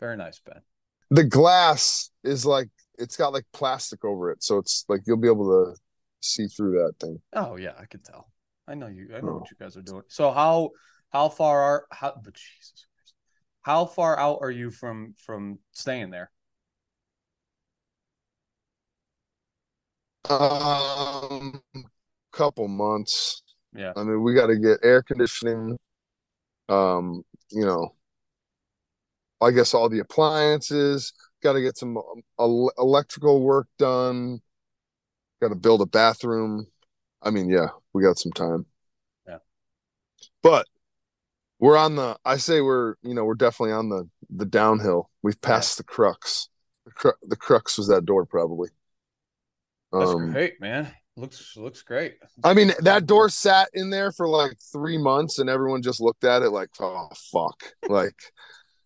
Very 0.00 0.16
nice, 0.16 0.40
Ben. 0.40 0.62
The 1.10 1.24
glass 1.24 2.10
is 2.24 2.46
like 2.46 2.70
it's 2.96 3.18
got 3.18 3.34
like 3.34 3.44
plastic 3.52 4.02
over 4.02 4.30
it, 4.30 4.42
so 4.42 4.56
it's 4.56 4.86
like 4.88 5.02
you'll 5.06 5.18
be 5.18 5.28
able 5.28 5.44
to 5.44 5.76
see 6.20 6.46
through 6.46 6.72
that 6.78 6.94
thing. 6.98 7.20
Oh 7.34 7.56
yeah, 7.56 7.74
I 7.78 7.84
can 7.84 8.00
tell. 8.00 8.32
I 8.66 8.74
know 8.74 8.86
you. 8.86 9.10
I 9.14 9.20
know 9.20 9.28
Oh. 9.28 9.38
what 9.40 9.50
you 9.50 9.58
guys 9.60 9.76
are 9.76 9.82
doing. 9.82 10.04
So 10.08 10.32
how 10.32 10.70
how 11.10 11.28
far 11.28 11.60
are 11.60 11.84
how? 11.92 12.14
But 12.24 12.32
Jesus 12.32 12.86
Christ, 12.96 13.14
how 13.60 13.84
far 13.84 14.18
out 14.18 14.38
are 14.40 14.50
you 14.50 14.70
from 14.70 15.12
from 15.18 15.58
staying 15.72 16.08
there? 16.12 16.30
Um, 20.30 21.60
couple 22.32 22.68
months. 22.68 23.42
Yeah. 23.74 23.92
I 23.96 24.02
mean, 24.02 24.22
we 24.22 24.34
got 24.34 24.46
to 24.46 24.56
get 24.56 24.80
air 24.82 25.02
conditioning. 25.02 25.78
Um, 26.68 27.22
you 27.50 27.64
know, 27.64 27.94
I 29.40 29.50
guess 29.50 29.74
all 29.74 29.88
the 29.88 30.00
appliances. 30.00 31.12
Got 31.42 31.54
to 31.54 31.62
get 31.62 31.78
some 31.78 31.96
um, 32.38 32.68
electrical 32.78 33.42
work 33.42 33.66
done. 33.78 34.40
Got 35.40 35.48
to 35.48 35.54
build 35.54 35.80
a 35.80 35.86
bathroom. 35.86 36.66
I 37.22 37.30
mean, 37.30 37.48
yeah, 37.48 37.68
we 37.92 38.02
got 38.02 38.18
some 38.18 38.32
time. 38.32 38.66
Yeah. 39.26 39.38
But 40.42 40.66
we're 41.58 41.76
on 41.76 41.96
the. 41.96 42.18
I 42.24 42.36
say 42.36 42.60
we're. 42.60 42.94
You 43.02 43.14
know, 43.14 43.24
we're 43.24 43.34
definitely 43.34 43.72
on 43.72 43.88
the 43.88 44.08
the 44.28 44.46
downhill. 44.46 45.10
We've 45.22 45.40
passed 45.40 45.78
the 45.78 45.84
crux. 45.84 46.48
The, 46.84 46.92
cru- 46.92 47.12
the 47.22 47.36
crux 47.36 47.78
was 47.78 47.88
that 47.88 48.04
door, 48.04 48.26
probably. 48.26 48.68
That's 49.92 50.10
Um, 50.10 50.32
great, 50.32 50.60
man. 50.60 50.92
Looks 51.20 51.54
looks 51.54 51.82
great. 51.82 52.16
I 52.42 52.54
mean, 52.54 52.72
that 52.80 53.06
door 53.06 53.28
sat 53.28 53.68
in 53.74 53.90
there 53.90 54.10
for 54.10 54.26
like 54.26 54.56
three 54.72 54.96
months, 54.96 55.38
and 55.38 55.50
everyone 55.50 55.82
just 55.82 56.00
looked 56.00 56.24
at 56.24 56.40
it 56.40 56.48
like, 56.48 56.70
"Oh 56.80 57.08
fuck!" 57.30 57.62
Like, 57.90 58.14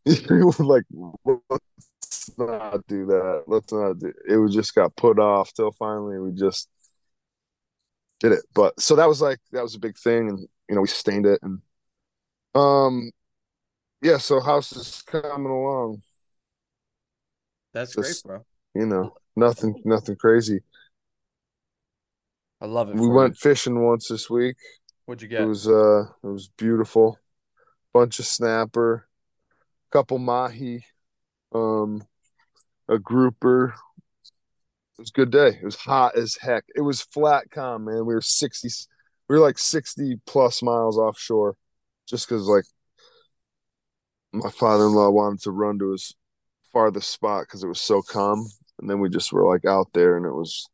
like, 0.59 0.85
"Let's 1.25 2.37
not 2.37 2.85
do 2.89 3.07
that. 3.07 3.45
Let's 3.47 3.73
not 3.73 4.01
do." 4.01 4.13
It 4.29 4.37
was 4.37 4.53
just 4.53 4.75
got 4.75 4.97
put 4.97 5.21
off 5.21 5.53
till 5.55 5.71
finally 5.71 6.19
we 6.19 6.33
just 6.33 6.69
did 8.19 8.33
it. 8.33 8.43
But 8.53 8.81
so 8.81 8.97
that 8.97 9.09
was 9.09 9.23
like 9.23 9.39
that 9.53 9.63
was 9.63 9.77
a 9.77 9.81
big 9.81 9.97
thing, 9.97 10.29
and 10.29 10.41
you 10.69 10.75
know 10.75 10.81
we 10.81 10.89
stained 10.89 11.27
it, 11.27 11.39
and 11.41 11.61
um, 12.57 13.13
yeah. 14.03 14.19
So 14.19 14.41
house 14.41 14.73
is 14.73 15.03
coming 15.03 15.53
along. 15.53 16.03
That's 17.73 17.95
Just- 17.95 18.25
great, 18.25 18.37
bro. 18.37 18.45
You 18.75 18.87
know, 18.87 19.15
nothing, 19.37 19.81
nothing 19.85 20.17
crazy. 20.17 20.61
I 22.65 22.67
love 22.67 22.89
it. 22.89 22.95
We 22.95 23.01
for 23.01 23.05
you. 23.05 23.11
went 23.11 23.37
fishing 23.37 23.85
once 23.85 24.09
this 24.09 24.31
week. 24.31 24.57
What'd 25.05 25.21
you 25.21 25.29
get? 25.29 25.43
It 25.43 25.47
was 25.47 25.69
uh 25.69 26.05
it 26.23 26.27
was 26.27 26.49
beautiful. 26.57 27.19
Bunch 27.93 28.19
of 28.19 28.25
snapper, 28.25 29.07
couple 29.93 30.19
mahi, 30.19 30.83
um 31.55 32.03
a 32.89 32.99
grouper. 32.99 33.75
It 34.97 35.03
was 35.03 35.11
a 35.11 35.13
good 35.13 35.31
day. 35.31 35.49
It 35.61 35.65
was 35.65 35.77
hot 35.77 36.17
as 36.17 36.39
heck. 36.41 36.65
It 36.75 36.81
was 36.81 37.03
flat 37.03 37.51
calm, 37.51 37.85
man. 37.85 38.07
We 38.07 38.15
were 38.15 38.23
60 38.23 38.69
we 39.29 39.37
were 39.37 39.43
like 39.43 39.59
60 39.59 40.21
plus 40.27 40.63
miles 40.63 40.97
offshore 40.97 41.57
just 42.09 42.29
cuz 42.29 42.47
like 42.47 42.65
my 44.33 44.51
father-in-law 44.51 45.11
wanted 45.11 45.41
to 45.43 45.51
run 45.51 45.79
to 45.81 45.93
his 45.93 46.15
farthest 46.73 47.11
spot 47.11 47.47
cuz 47.47 47.63
it 47.63 47.69
was 47.69 47.81
so 47.83 48.01
calm 48.01 48.47
and 48.79 48.89
then 48.89 49.01
we 49.01 49.11
just 49.11 49.35
were 49.35 49.47
like 49.47 49.67
out 49.67 49.89
there 49.93 50.17
and 50.17 50.25
it 50.25 50.33
was 50.33 50.67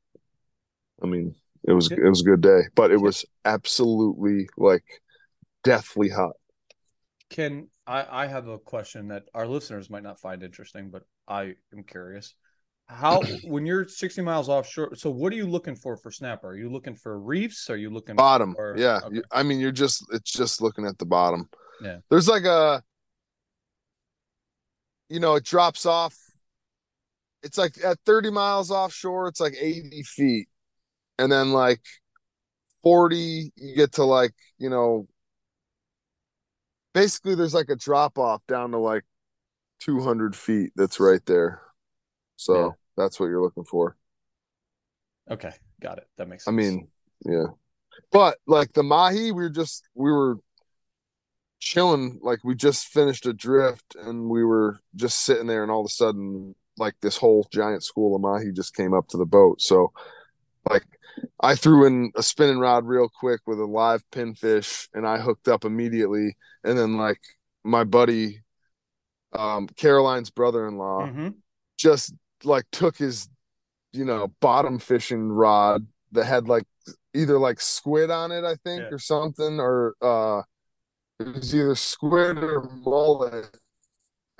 I 1.03 1.07
mean, 1.07 1.35
it 1.64 1.72
was 1.72 1.90
it 1.90 2.02
was 2.02 2.20
a 2.22 2.24
good 2.24 2.40
day, 2.40 2.62
but 2.74 2.90
it 2.90 3.00
was 3.00 3.24
absolutely 3.44 4.48
like 4.56 4.84
deathly 5.64 6.08
hot. 6.08 6.32
Can 7.28 7.68
I? 7.86 8.24
I 8.24 8.26
have 8.26 8.48
a 8.48 8.58
question 8.58 9.08
that 9.08 9.24
our 9.34 9.46
listeners 9.46 9.90
might 9.90 10.02
not 10.02 10.20
find 10.20 10.42
interesting, 10.42 10.90
but 10.90 11.02
I 11.28 11.54
am 11.72 11.84
curious. 11.86 12.34
How 12.88 13.20
when 13.44 13.66
you're 13.66 13.86
60 13.86 14.22
miles 14.22 14.48
offshore, 14.48 14.96
so 14.96 15.10
what 15.10 15.32
are 15.32 15.36
you 15.36 15.46
looking 15.46 15.76
for 15.76 15.96
for 15.96 16.10
snapper? 16.10 16.48
Are 16.48 16.56
you 16.56 16.70
looking 16.70 16.96
for 16.96 17.18
reefs? 17.20 17.70
Are 17.70 17.76
you 17.76 17.90
looking 17.90 18.16
bottom 18.16 18.54
for 18.54 18.76
yeah 18.76 19.00
Okay. 19.04 19.22
I 19.30 19.42
mean 19.42 19.60
you're 19.60 19.70
just 19.70 20.04
it's 20.12 20.32
just 20.32 20.60
looking 20.60 20.86
at 20.86 20.98
the 20.98 21.06
bottom 21.06 21.48
Yeah. 21.80 21.98
there's 22.10 22.26
like 22.28 22.44
a 22.44 22.82
you 25.08 25.20
know 25.20 25.36
it 25.36 25.44
drops 25.44 25.86
off 25.86 26.16
it's 27.42 27.56
like 27.56 27.74
at 27.84 27.98
30 28.04 28.30
miles 28.30 28.70
offshore 28.70 29.28
it's 29.28 29.40
like 29.40 29.54
80 29.58 30.02
feet 30.02 30.48
and 31.20 31.30
then 31.30 31.52
like 31.52 31.80
40 32.83 33.52
you 33.56 33.76
get 33.76 33.92
to 33.92 34.04
like 34.04 34.33
you 34.59 34.70
know 34.70 35.06
basically 36.92 37.35
there's 37.35 37.54
like 37.54 37.68
a 37.68 37.76
drop 37.76 38.18
off 38.18 38.42
down 38.46 38.72
to 38.72 38.78
like 38.78 39.04
200 39.80 40.35
feet 40.35 40.70
that's 40.76 41.00
right 41.00 41.24
there 41.26 41.62
so 42.37 42.54
Yeah. 42.54 42.70
that's 42.96 43.20
what 43.20 43.26
you're 43.26 43.42
looking 43.42 43.64
for 43.64 43.96
Okay, 45.30 45.52
got 45.80 45.98
it. 45.98 46.09
That 46.16 46.26
makes 46.28 46.44
sense. 46.44 46.52
I 46.52 46.56
mean, 46.56 46.88
yeah. 47.24 47.46
But 48.11 48.38
like 48.46 48.72
the 48.72 48.83
mahi, 48.83 49.30
we 49.30 49.42
were 49.42 49.48
just 49.50 49.85
we 49.94 50.11
were 50.11 50.38
chilling. 51.61 52.18
Like 52.22 52.40
we 52.42 52.54
just 52.54 52.87
finished 52.88 53.26
a 53.26 53.33
drift 53.33 53.96
and 54.02 54.28
we 54.28 54.44
were 54.44 54.80
just 54.96 55.20
sitting 55.24 55.46
there, 55.46 55.62
and 55.62 55.70
all 55.70 55.80
of 55.80 55.87
a 55.87 55.90
sudden, 55.90 56.54
like 56.78 56.94
this 57.00 57.16
whole 57.16 57.46
giant 57.52 57.85
school 57.85 58.16
of 58.16 58.22
mahi 58.22 58.52
just 58.52 58.74
came 58.74 58.92
up 58.94 59.06
to 59.09 59.16
the 59.16 59.26
boat. 59.26 59.61
So, 59.62 59.92
like, 60.68 60.85
I 61.40 61.54
threw 61.54 61.86
in 61.86 62.12
a 62.16 62.22
spinning 62.22 62.58
rod 62.58 62.84
real 62.86 63.08
quick 63.08 63.40
with 63.46 63.58
a 63.60 63.64
live 63.64 64.02
pinfish, 64.10 64.88
and 64.94 65.06
I 65.06 65.18
hooked 65.18 65.48
up 65.48 65.64
immediately. 65.64 66.36
And 66.64 66.78
then 66.78 66.96
like 66.96 67.20
my 67.64 67.84
buddy, 67.84 68.42
um, 69.32 69.68
Caroline's 69.68 70.30
brother-in-law 70.30 71.06
Mhm. 71.06 71.34
just 71.78 72.14
like 72.44 72.64
took 72.72 72.96
his 72.96 73.28
you 73.92 74.04
know 74.04 74.28
bottom 74.40 74.78
fishing 74.78 75.28
rod 75.28 75.86
that 76.12 76.24
had 76.24 76.48
like 76.48 76.64
either 77.14 77.38
like 77.38 77.60
squid 77.60 78.10
on 78.10 78.32
it, 78.32 78.44
I 78.44 78.56
think, 78.56 78.82
Yeah. 78.82 78.94
or 78.94 78.98
something, 78.98 79.60
or 79.60 79.94
uh 80.02 80.42
it 81.20 81.34
was 81.34 81.54
either 81.54 81.74
squid 81.74 82.38
or 82.38 82.62
mullet. 82.62 83.59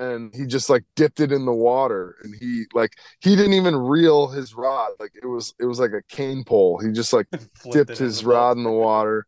And 0.01 0.35
he 0.35 0.47
just 0.47 0.71
like 0.71 0.85
dipped 0.97 1.21
it 1.21 1.31
in 1.31 1.45
the 1.45 1.53
water 1.53 2.17
and 2.23 2.35
he 2.41 2.65
like 2.73 2.95
he 3.21 3.37
didn't 3.37 3.53
even 3.53 3.77
reel 3.77 4.29
his 4.29 4.55
rod. 4.55 4.93
Like 4.99 5.13
it 5.23 5.27
was 5.27 5.55
it 5.61 5.67
was 5.67 5.79
like 5.79 5.93
a 5.93 6.03
cane 6.09 6.43
pole. 6.43 6.79
He 6.79 6.91
just 6.93 7.13
like 7.13 7.27
dipped 7.71 7.99
his 7.99 8.21
the 8.21 8.25
boat. 8.25 8.31
rod 8.35 8.57
in 8.57 8.63
the 8.65 8.71
water, 8.73 9.27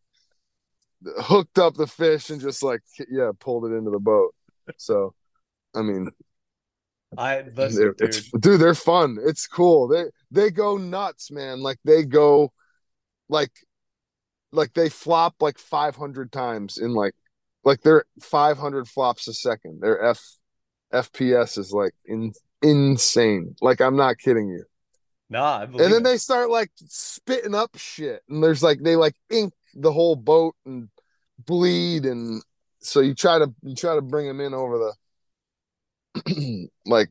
hooked 1.19 1.59
up 1.59 1.75
the 1.75 1.87
fish, 1.87 2.31
and 2.31 2.41
just 2.41 2.63
like 2.63 2.81
yeah, 3.11 3.33
pulled 3.39 3.67
it 3.67 3.75
into 3.77 3.91
the 3.91 3.99
boat. 3.99 4.35
So, 4.79 5.15
I 5.75 5.83
mean, 5.83 6.09
I 7.19 7.43
listen, 7.55 7.93
they're- 7.99 8.09
dude. 8.09 8.25
dude, 8.41 8.61
they're 8.61 8.75
fun. 8.75 9.19
It's 9.23 9.47
cool. 9.47 9.89
They 9.89 10.05
they 10.31 10.51
go 10.51 10.79
nuts, 10.79 11.31
man. 11.31 11.61
Like 11.63 11.79
they 11.85 12.05
go, 12.05 12.53
like, 13.29 13.53
like 14.53 14.73
they 14.73 14.89
flop 14.89 15.35
like 15.41 15.59
five 15.59 15.97
hundred 15.97 16.33
times 16.33 16.79
in 16.79 16.95
like, 16.95 17.15
like 17.65 17.83
they're 17.83 18.05
five 18.23 18.57
hundred 18.57 18.89
flops 18.89 19.29
a 19.29 19.35
second. 19.35 19.81
Their 19.83 20.03
f 20.03 20.21
FPS 20.93 21.59
is 21.59 21.73
like 21.73 21.95
in 22.05 22.33
insane. 22.63 23.57
Like 23.61 23.81
I'm 23.81 23.97
not 23.97 24.19
kidding 24.19 24.49
you. 24.49 24.65
Nah, 25.31 25.61
I 25.61 25.67
believe 25.67 25.87
and 25.87 25.95
then 25.95 26.01
it. 26.03 26.05
they 26.05 26.17
start 26.19 26.51
like 26.51 26.71
spitting 26.87 27.55
up 27.55 27.71
shit 27.77 28.23
and 28.29 28.43
there's 28.43 28.63
like 28.63 28.83
they 28.83 28.97
like 28.97 29.15
ink 29.31 29.53
the 29.75 29.93
whole 29.93 30.15
boat 30.15 30.55
and 30.67 30.89
bleed 31.47 32.05
and 32.05 32.43
so 32.81 33.01
you 33.01 33.15
try 33.15 33.39
to 33.39 33.53
you 33.63 33.75
try 33.75 33.95
to 33.95 34.03
bring 34.03 34.27
them 34.27 34.41
in 34.41 34.53
over 34.53 34.93
the 36.27 36.69
like 36.87 37.09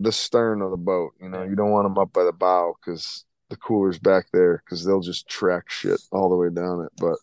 the 0.00 0.10
stern 0.10 0.62
of 0.62 0.72
the 0.72 0.76
boat 0.76 1.12
you 1.20 1.28
know 1.28 1.44
you 1.44 1.54
don't 1.54 1.70
want 1.70 1.84
them 1.84 1.96
up 1.96 2.12
by 2.12 2.24
the 2.24 2.32
bow 2.32 2.74
because 2.80 3.24
the 3.50 3.56
cooler's 3.56 4.00
back 4.00 4.26
there 4.32 4.60
because 4.64 4.84
they'll 4.84 5.00
just 5.00 5.28
track 5.28 5.70
shit 5.70 6.00
all 6.10 6.28
the 6.28 6.36
way 6.36 6.48
down 6.50 6.80
it 6.84 6.90
but 6.98 7.16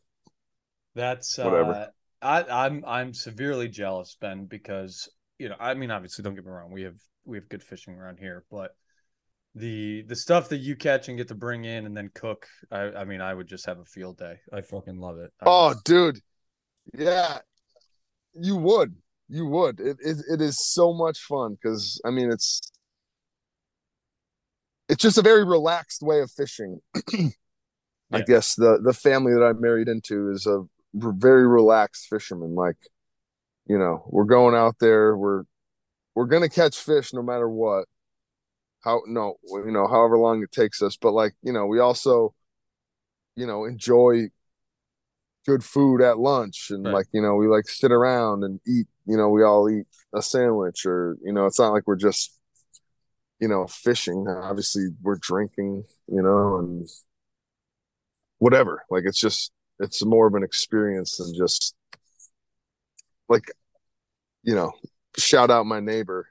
That's 0.95 1.37
Whatever. 1.37 1.71
uh 1.71 1.87
I, 2.19 2.65
I'm 2.65 2.83
I'm 2.87 3.13
severely 3.13 3.67
jealous, 3.67 4.17
Ben, 4.19 4.45
because 4.45 5.07
you 5.39 5.49
know, 5.49 5.55
I 5.59 5.73
mean 5.73 5.91
obviously 5.91 6.23
don't 6.23 6.35
get 6.35 6.45
me 6.45 6.51
wrong, 6.51 6.71
we 6.71 6.83
have 6.83 6.97
we 7.25 7.37
have 7.37 7.49
good 7.49 7.63
fishing 7.63 7.95
around 7.95 8.17
here, 8.19 8.43
but 8.51 8.71
the 9.55 10.03
the 10.07 10.15
stuff 10.15 10.49
that 10.49 10.57
you 10.59 10.75
catch 10.75 11.07
and 11.07 11.17
get 11.17 11.27
to 11.29 11.35
bring 11.35 11.65
in 11.65 11.85
and 11.85 11.95
then 11.97 12.09
cook, 12.13 12.47
I 12.71 12.81
I 12.91 13.05
mean 13.05 13.21
I 13.21 13.33
would 13.33 13.47
just 13.47 13.65
have 13.65 13.79
a 13.79 13.85
field 13.85 14.17
day. 14.17 14.35
I 14.53 14.61
fucking 14.61 14.99
love 14.99 15.17
it. 15.17 15.31
I 15.41 15.45
oh 15.45 15.69
just- 15.73 15.85
dude 15.85 16.19
yeah 16.97 17.39
you 18.33 18.55
would 18.55 18.95
you 19.27 19.45
would 19.45 19.79
it 19.81 19.97
it, 19.99 20.17
it 20.31 20.39
is 20.41 20.57
so 20.73 20.93
much 20.93 21.19
fun 21.19 21.53
because 21.61 21.99
i 22.05 22.09
mean 22.09 22.31
it's 22.31 22.71
it's 24.87 25.01
just 25.01 25.17
a 25.17 25.21
very 25.21 25.43
relaxed 25.43 26.01
way 26.01 26.21
of 26.21 26.31
fishing 26.31 26.79
i 27.13 27.29
Yeah. 28.11 28.21
guess 28.25 28.55
the 28.55 28.79
the 28.81 28.93
family 28.93 29.33
that 29.33 29.43
i 29.43 29.51
married 29.51 29.89
into 29.89 30.29
is 30.31 30.45
a 30.45 30.59
r- 31.03 31.13
very 31.13 31.45
relaxed 31.45 32.07
fisherman 32.09 32.55
like 32.55 32.77
you 33.67 33.77
know 33.77 34.03
we're 34.07 34.25
going 34.25 34.55
out 34.55 34.75
there. 34.79 35.15
We're 35.17 35.43
we're 36.15 36.25
gonna 36.25 36.49
catch 36.49 36.77
fish 36.77 37.13
no 37.13 37.21
matter 37.21 37.49
what 37.49 37.85
how 38.83 39.01
no 39.07 39.35
you 39.51 39.71
know 39.71 39.87
however 39.87 40.17
long 40.17 40.41
it 40.43 40.51
takes 40.51 40.81
us. 40.81 40.97
But 40.97 41.11
like 41.11 41.33
you 41.43 41.53
know 41.53 41.65
we 41.65 41.79
also 41.79 42.33
you 43.35 43.45
know 43.45 43.65
enjoy 43.65 44.27
good 45.45 45.63
food 45.63 46.01
at 46.01 46.19
lunch 46.19 46.67
and 46.71 46.83
Right. 46.83 46.93
like 46.93 47.07
you 47.13 47.21
know 47.21 47.35
we 47.35 47.47
like 47.47 47.67
sit 47.67 47.91
around 47.91 48.43
and 48.43 48.59
eat 48.67 48.87
you 49.05 49.15
know 49.17 49.29
we 49.29 49.43
all 49.43 49.69
eat 49.69 49.85
a 50.13 50.21
sandwich 50.21 50.85
or 50.85 51.17
you 51.23 51.31
know 51.31 51.45
it's 51.45 51.59
not 51.59 51.71
like 51.71 51.87
we're 51.87 51.95
just 51.95 52.33
you 53.39 53.47
know 53.47 53.67
fishing. 53.67 54.27
Obviously 54.27 54.87
we're 55.01 55.17
drinking 55.21 55.83
you 56.07 56.21
know 56.21 56.57
and 56.59 56.87
whatever. 58.39 58.83
Like 58.89 59.03
it's 59.05 59.19
just 59.19 59.51
it's 59.79 60.03
more 60.03 60.27
of 60.27 60.33
an 60.33 60.43
experience 60.43 61.17
than 61.17 61.33
just 61.35 61.75
like 63.29 63.51
you 64.43 64.55
know 64.55 64.71
shout 65.17 65.51
out 65.51 65.65
my 65.65 65.79
neighbor. 65.79 66.27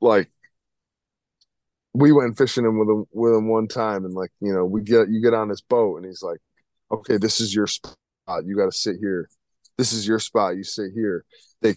Like 0.00 0.30
we 1.92 2.12
went 2.12 2.38
fishing 2.38 2.64
him 2.64 2.78
with 2.78 2.88
him 2.88 3.04
with 3.12 3.34
him 3.34 3.48
one 3.48 3.68
time 3.68 4.04
and 4.04 4.14
like 4.14 4.30
you 4.40 4.52
know 4.52 4.64
we 4.64 4.82
get 4.82 5.08
you 5.10 5.22
get 5.22 5.34
on 5.34 5.48
this 5.48 5.60
boat 5.60 5.96
and 5.96 6.06
he's 6.06 6.22
like 6.22 6.38
okay 6.92 7.16
this 7.16 7.40
is 7.40 7.54
your 7.54 7.66
spot. 7.66 7.96
You 8.44 8.56
got 8.56 8.66
to 8.66 8.76
sit 8.76 8.96
here. 9.00 9.28
This 9.76 9.92
is 9.92 10.06
your 10.06 10.18
spot. 10.18 10.56
You 10.56 10.64
sit 10.64 10.92
here. 10.94 11.24
They 11.62 11.76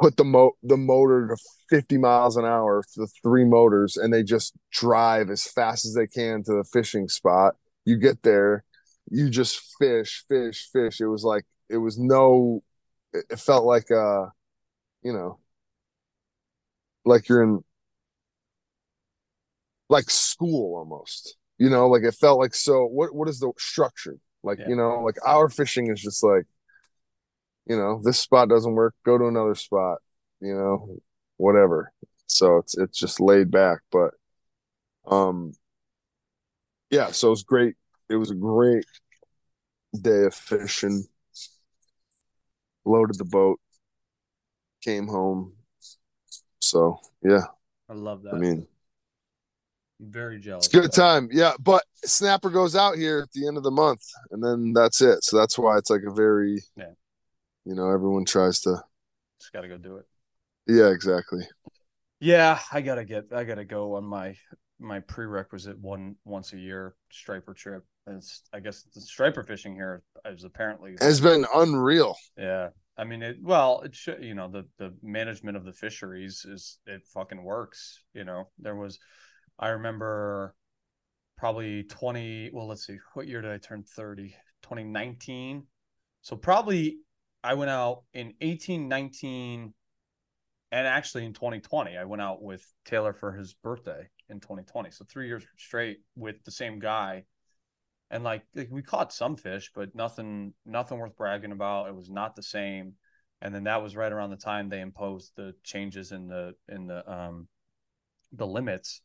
put 0.00 0.16
the 0.16 0.24
mo 0.24 0.52
the 0.62 0.76
motor 0.76 1.28
to 1.28 1.36
50 1.70 1.98
miles 1.98 2.36
an 2.36 2.44
hour 2.44 2.82
the 2.96 3.08
three 3.22 3.44
motors 3.44 3.96
and 3.96 4.12
they 4.12 4.22
just 4.22 4.54
drive 4.70 5.30
as 5.30 5.46
fast 5.46 5.86
as 5.86 5.94
they 5.94 6.06
can 6.06 6.42
to 6.44 6.52
the 6.52 6.64
fishing 6.64 7.08
spot. 7.08 7.54
You 7.84 7.96
get 7.96 8.22
there 8.22 8.64
you 9.10 9.30
just 9.30 9.60
fish 9.78 10.24
fish 10.28 10.68
fish. 10.72 11.00
It 11.00 11.06
was 11.06 11.24
like 11.24 11.44
it 11.68 11.76
was 11.76 11.98
no 11.98 12.62
it 13.12 13.24
it 13.30 13.38
felt 13.40 13.64
like 13.64 13.90
uh 13.90 14.26
you 15.02 15.12
know 15.12 15.38
like 17.04 17.28
you're 17.28 17.42
in 17.42 17.62
like 19.88 20.08
school 20.10 20.76
almost 20.76 21.36
you 21.58 21.68
know 21.68 21.88
like 21.88 22.02
it 22.02 22.14
felt 22.14 22.38
like 22.38 22.54
so 22.54 22.86
what 22.86 23.14
what 23.14 23.28
is 23.28 23.40
the 23.40 23.52
structure? 23.58 24.16
Like 24.42 24.58
Yeah. 24.58 24.68
you 24.68 24.76
know 24.76 25.00
like 25.02 25.16
our 25.26 25.48
fishing 25.48 25.90
is 25.90 26.00
just 26.00 26.22
like 26.24 26.44
you 27.66 27.76
know 27.76 28.00
this 28.02 28.18
spot 28.18 28.48
doesn't 28.48 28.74
work 28.74 28.94
go 29.04 29.18
to 29.18 29.26
another 29.26 29.54
spot 29.54 29.98
you 30.40 30.54
know 30.54 30.96
whatever. 31.36 31.92
So 32.26 32.56
it's 32.58 32.76
it's 32.76 32.98
just 32.98 33.20
laid 33.20 33.50
back 33.50 33.80
but 33.90 34.14
um 35.06 35.52
yeah 36.90 37.10
so 37.10 37.28
it 37.28 37.30
was 37.30 37.42
great. 37.42 37.74
It 38.08 38.16
was 38.16 38.30
a 38.30 38.34
great 38.34 38.84
day 40.00 40.24
of 40.24 40.34
fishing 40.34 41.04
loaded 42.84 43.18
the 43.18 43.24
boat 43.24 43.58
came 44.82 45.06
home 45.06 45.52
so 46.58 46.98
yeah 47.22 47.44
I 47.88 47.94
love 47.94 48.22
that. 48.24 48.34
i 48.34 48.38
mean 48.38 48.66
I'm 50.00 50.10
very 50.10 50.40
jealous. 50.40 50.66
It's 50.66 50.74
a 50.74 50.76
good 50.76 50.86
of 50.86 50.90
that. 50.90 51.00
time. 51.00 51.28
Yeah, 51.32 51.52
but 51.60 51.84
Snapper 52.04 52.50
goes 52.50 52.74
out 52.74 52.96
here 52.96 53.20
at 53.20 53.30
the 53.32 53.46
end 53.46 53.56
of 53.56 53.62
the 53.62 53.70
month 53.70 54.02
and 54.32 54.42
then 54.42 54.72
that's 54.72 55.00
it. 55.00 55.22
So 55.22 55.36
that's 55.36 55.56
why 55.56 55.78
it's 55.78 55.90
like 55.90 56.02
a 56.04 56.10
very 56.12 56.60
Yeah. 56.76 56.90
you 57.64 57.76
know, 57.76 57.88
everyone 57.88 58.24
tries 58.24 58.60
to 58.62 58.82
Just 59.40 59.52
gotta 59.52 59.68
go 59.68 59.78
do 59.78 59.98
it. 59.98 60.06
Yeah, 60.66 60.88
exactly. 60.90 61.46
Yeah, 62.18 62.58
I 62.72 62.80
gotta 62.80 63.04
get 63.04 63.32
I 63.32 63.44
gotta 63.44 63.64
go 63.64 63.94
on 63.94 64.04
my 64.04 64.36
my 64.80 64.98
prerequisite 65.00 65.78
one 65.78 66.16
once 66.24 66.52
a 66.52 66.58
year 66.58 66.96
striper 67.10 67.54
trip. 67.54 67.84
It's 68.06 68.42
I 68.52 68.60
guess 68.60 68.82
the 68.94 69.00
striper 69.00 69.42
fishing 69.42 69.74
here 69.74 70.02
is 70.26 70.44
apparently 70.44 70.96
It's 71.00 71.20
been 71.20 71.46
unreal. 71.54 72.16
yeah. 72.36 72.68
I 72.96 73.04
mean 73.04 73.22
it 73.22 73.38
well 73.40 73.80
it 73.82 73.94
should 73.94 74.22
you 74.22 74.34
know 74.34 74.48
the 74.48 74.66
the 74.78 74.94
management 75.02 75.56
of 75.56 75.64
the 75.64 75.72
fisheries 75.72 76.44
is 76.44 76.78
it 76.86 77.06
fucking 77.14 77.42
works. 77.42 78.00
You 78.14 78.24
know 78.24 78.50
there 78.58 78.76
was 78.76 78.98
I 79.58 79.68
remember 79.70 80.54
probably 81.38 81.84
20 81.84 82.50
well 82.52 82.66
let's 82.68 82.86
see 82.86 82.98
what 83.14 83.26
year 83.28 83.40
did 83.40 83.50
I 83.50 83.58
turn 83.58 83.82
30 83.82 84.34
2019 84.62 85.66
so 86.20 86.36
probably 86.36 86.98
I 87.42 87.54
went 87.54 87.70
out 87.70 88.02
in 88.12 88.34
18 88.40 88.88
19 88.88 89.74
and 90.70 90.86
actually 90.86 91.24
in 91.24 91.32
2020 91.32 91.96
I 91.96 92.04
went 92.04 92.22
out 92.22 92.42
with 92.42 92.64
Taylor 92.84 93.12
for 93.12 93.32
his 93.32 93.54
birthday 93.54 94.08
in 94.28 94.38
2020 94.40 94.90
so 94.90 95.04
3 95.08 95.26
years 95.26 95.44
straight 95.56 95.98
with 96.14 96.36
the 96.44 96.50
same 96.52 96.78
guy 96.78 97.24
and 98.12 98.22
like, 98.22 98.42
like 98.54 98.68
we 98.70 98.82
caught 98.82 99.12
some 99.12 99.36
fish 99.36 99.72
but 99.74 99.94
nothing 99.94 100.52
nothing 100.66 100.98
worth 100.98 101.16
bragging 101.16 101.50
about. 101.50 101.88
It 101.88 101.96
was 101.96 102.10
not 102.10 102.36
the 102.36 102.42
same. 102.42 102.92
And 103.40 103.52
then 103.52 103.64
that 103.64 103.82
was 103.82 103.96
right 103.96 104.12
around 104.12 104.30
the 104.30 104.36
time 104.36 104.68
they 104.68 104.80
imposed 104.80 105.32
the 105.34 105.54
changes 105.64 106.12
in 106.12 106.28
the 106.28 106.54
in 106.68 106.86
the 106.86 107.10
um 107.10 107.48
the 108.32 108.46
limits. 108.46 109.00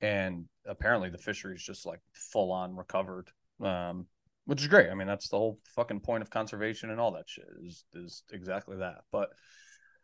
And 0.00 0.46
apparently 0.64 1.10
the 1.10 1.18
fishery's 1.18 1.62
just 1.62 1.84
like 1.84 2.00
full 2.12 2.52
on 2.52 2.76
recovered 2.76 3.28
um 3.60 4.06
which 4.44 4.62
is 4.62 4.68
great. 4.68 4.88
I 4.88 4.94
mean 4.94 5.08
that's 5.08 5.28
the 5.28 5.36
whole 5.36 5.58
fucking 5.74 6.00
point 6.00 6.22
of 6.22 6.30
conservation 6.30 6.90
and 6.90 7.00
all 7.00 7.12
that 7.12 7.28
shit 7.28 7.44
is 7.66 7.84
is 7.92 8.22
exactly 8.32 8.76
that. 8.78 8.98
But 9.10 9.30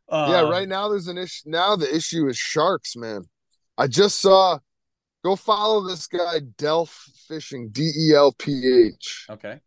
um, 0.08 0.30
yeah, 0.30 0.40
right 0.40 0.68
now 0.68 0.88
there's 0.88 1.08
an 1.08 1.18
issue 1.18 1.48
now 1.48 1.76
the 1.76 1.94
issue 1.94 2.26
is 2.26 2.36
sharks, 2.36 2.96
man. 2.96 3.22
I 3.78 3.86
just 3.86 4.20
saw 4.20 4.58
go 5.24 5.34
follow 5.34 5.86
this 5.86 6.06
guy 6.06 6.40
Delph 6.58 6.94
Fishing, 7.26 7.70
D 7.70 7.90
E 7.98 8.14
L 8.14 8.32
P 8.32 8.88
H. 8.88 9.26
okay 9.30 9.60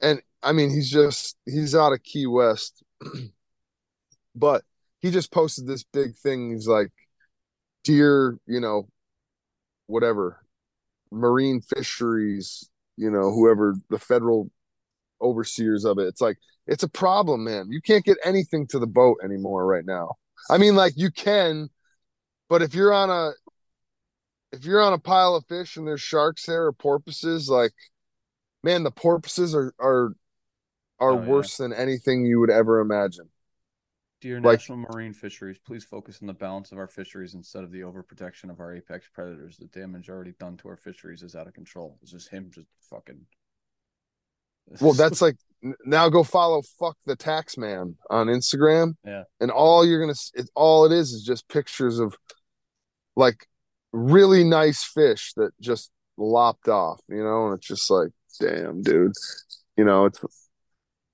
and 0.00 0.20
I 0.42 0.52
mean 0.52 0.70
he's 0.70 0.90
just 0.90 1.36
he's 1.44 1.74
out 1.74 1.92
of 1.92 2.02
Key 2.02 2.26
West, 2.26 2.82
but 4.34 4.62
he 5.00 5.10
just 5.10 5.32
posted 5.32 5.66
this 5.66 5.84
big 5.84 6.14
thing. 6.16 6.52
He's 6.52 6.68
like, 6.68 6.90
dear, 7.84 8.38
you 8.46 8.60
know, 8.60 8.88
whatever, 9.86 10.44
marine 11.10 11.60
fisheries, 11.60 12.68
you 12.96 13.10
know, 13.10 13.32
whoever 13.32 13.76
the 13.90 13.98
federal 13.98 14.50
overseers 15.20 15.84
of 15.84 15.98
it. 15.98 16.06
It's 16.06 16.20
like 16.20 16.38
it's 16.66 16.82
a 16.82 16.88
problem, 16.88 17.44
man. 17.44 17.68
You 17.70 17.80
can't 17.80 18.04
get 18.04 18.18
anything 18.24 18.66
to 18.68 18.78
the 18.78 18.86
boat 18.86 19.18
anymore 19.24 19.66
right 19.66 19.84
now. 19.86 20.14
I 20.50 20.58
mean, 20.58 20.76
like 20.76 20.94
you 20.96 21.10
can, 21.10 21.70
but 22.48 22.62
if 22.62 22.74
you're 22.74 22.92
on 22.92 23.10
a 23.10 23.32
if 24.56 24.64
you're 24.64 24.82
on 24.82 24.92
a 24.92 24.98
pile 24.98 25.34
of 25.34 25.46
fish 25.46 25.76
and 25.76 25.86
there's 25.86 26.00
sharks 26.00 26.46
there 26.46 26.66
or 26.66 26.72
porpoises, 26.72 27.48
like 27.48 27.72
man, 28.62 28.82
the 28.82 28.90
porpoises 28.90 29.54
are 29.54 29.72
are 29.78 30.12
are 30.98 31.10
Oh, 31.12 31.20
yeah. 31.22 31.26
worse 31.28 31.56
than 31.58 31.72
anything 31.72 32.24
you 32.24 32.40
would 32.40 32.50
ever 32.50 32.80
imagine. 32.80 33.28
Dear 34.22 34.40
Like- 34.40 34.60
National 34.60 34.78
Marine 34.78 35.12
Fisheries, 35.12 35.58
please 35.58 35.84
focus 35.84 36.18
on 36.22 36.26
the 36.26 36.32
balance 36.32 36.72
of 36.72 36.78
our 36.78 36.88
fisheries 36.88 37.34
instead 37.34 37.64
of 37.64 37.70
the 37.70 37.80
overprotection 37.80 38.50
of 38.50 38.60
our 38.60 38.74
apex 38.74 39.06
predators. 39.12 39.58
The 39.58 39.66
damage 39.66 40.08
already 40.08 40.32
done 40.40 40.56
to 40.58 40.68
our 40.68 40.76
fisheries 40.78 41.22
is 41.22 41.36
out 41.36 41.46
of 41.46 41.52
control. 41.52 41.98
It's 42.02 42.10
just 42.12 42.30
him 42.30 42.50
just 42.52 42.66
fucking. 42.90 43.26
Well, 44.80 44.94
that's 44.94 45.22
like 45.22 45.36
now 45.84 46.08
go 46.08 46.24
follow 46.24 46.60
fuck 46.60 46.96
the 47.06 47.14
tax 47.14 47.56
man 47.56 47.96
on 48.10 48.26
Instagram. 48.26 48.94
Yeah. 49.04 49.22
And 49.40 49.52
all 49.52 49.86
you're 49.86 50.00
gonna 50.00 50.10
s- 50.10 50.32
it, 50.34 50.50
all 50.56 50.86
it 50.86 50.92
is 50.92 51.12
is 51.12 51.22
just 51.22 51.46
pictures 51.48 52.00
of 52.00 52.16
like 53.14 53.46
really 53.96 54.44
nice 54.44 54.82
fish 54.84 55.32
that 55.36 55.50
just 55.60 55.90
lopped 56.16 56.68
off, 56.68 57.00
you 57.08 57.22
know, 57.22 57.46
and 57.48 57.58
it's 57.58 57.66
just 57.66 57.90
like, 57.90 58.10
damn, 58.40 58.82
dude. 58.82 59.12
You 59.76 59.84
know, 59.84 60.06
it's 60.06 60.24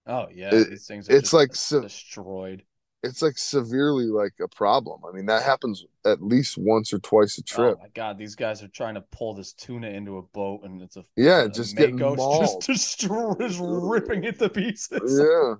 oh 0.06 0.26
yeah, 0.32 0.50
it- 0.54 0.70
these 0.70 0.86
things. 0.86 1.08
Are 1.08 1.14
it's 1.14 1.32
like 1.32 1.50
destroyed. 1.50 2.64
it's 3.02 3.22
like 3.22 3.36
severely 3.38 4.06
like 4.06 4.32
a 4.40 4.48
problem. 4.48 5.00
I 5.08 5.14
mean, 5.14 5.26
that 5.26 5.42
happens 5.42 5.84
at 6.06 6.22
least 6.22 6.56
once 6.58 6.92
or 6.92 6.98
twice 7.00 7.38
a 7.38 7.42
trip. 7.42 7.76
Oh 7.78 7.82
my 7.82 7.88
god, 7.94 8.18
these 8.18 8.34
guys 8.36 8.62
are 8.62 8.68
trying 8.68 8.94
to 8.94 9.00
pull 9.12 9.34
this 9.34 9.52
tuna 9.52 9.88
into 9.88 10.18
a 10.18 10.22
boat, 10.22 10.60
and 10.64 10.80
it's 10.82 10.96
a 10.96 11.04
Yeah, 11.16 11.48
just 11.48 11.76
getting 11.76 11.96
mauled. 11.98 12.42
just 12.42 12.60
destroy, 12.66 13.34
just 13.40 13.58
ripping 13.60 14.24
it 14.24 14.38
to 14.38 14.48
pieces. 14.48 15.20
yeah. 15.20 15.54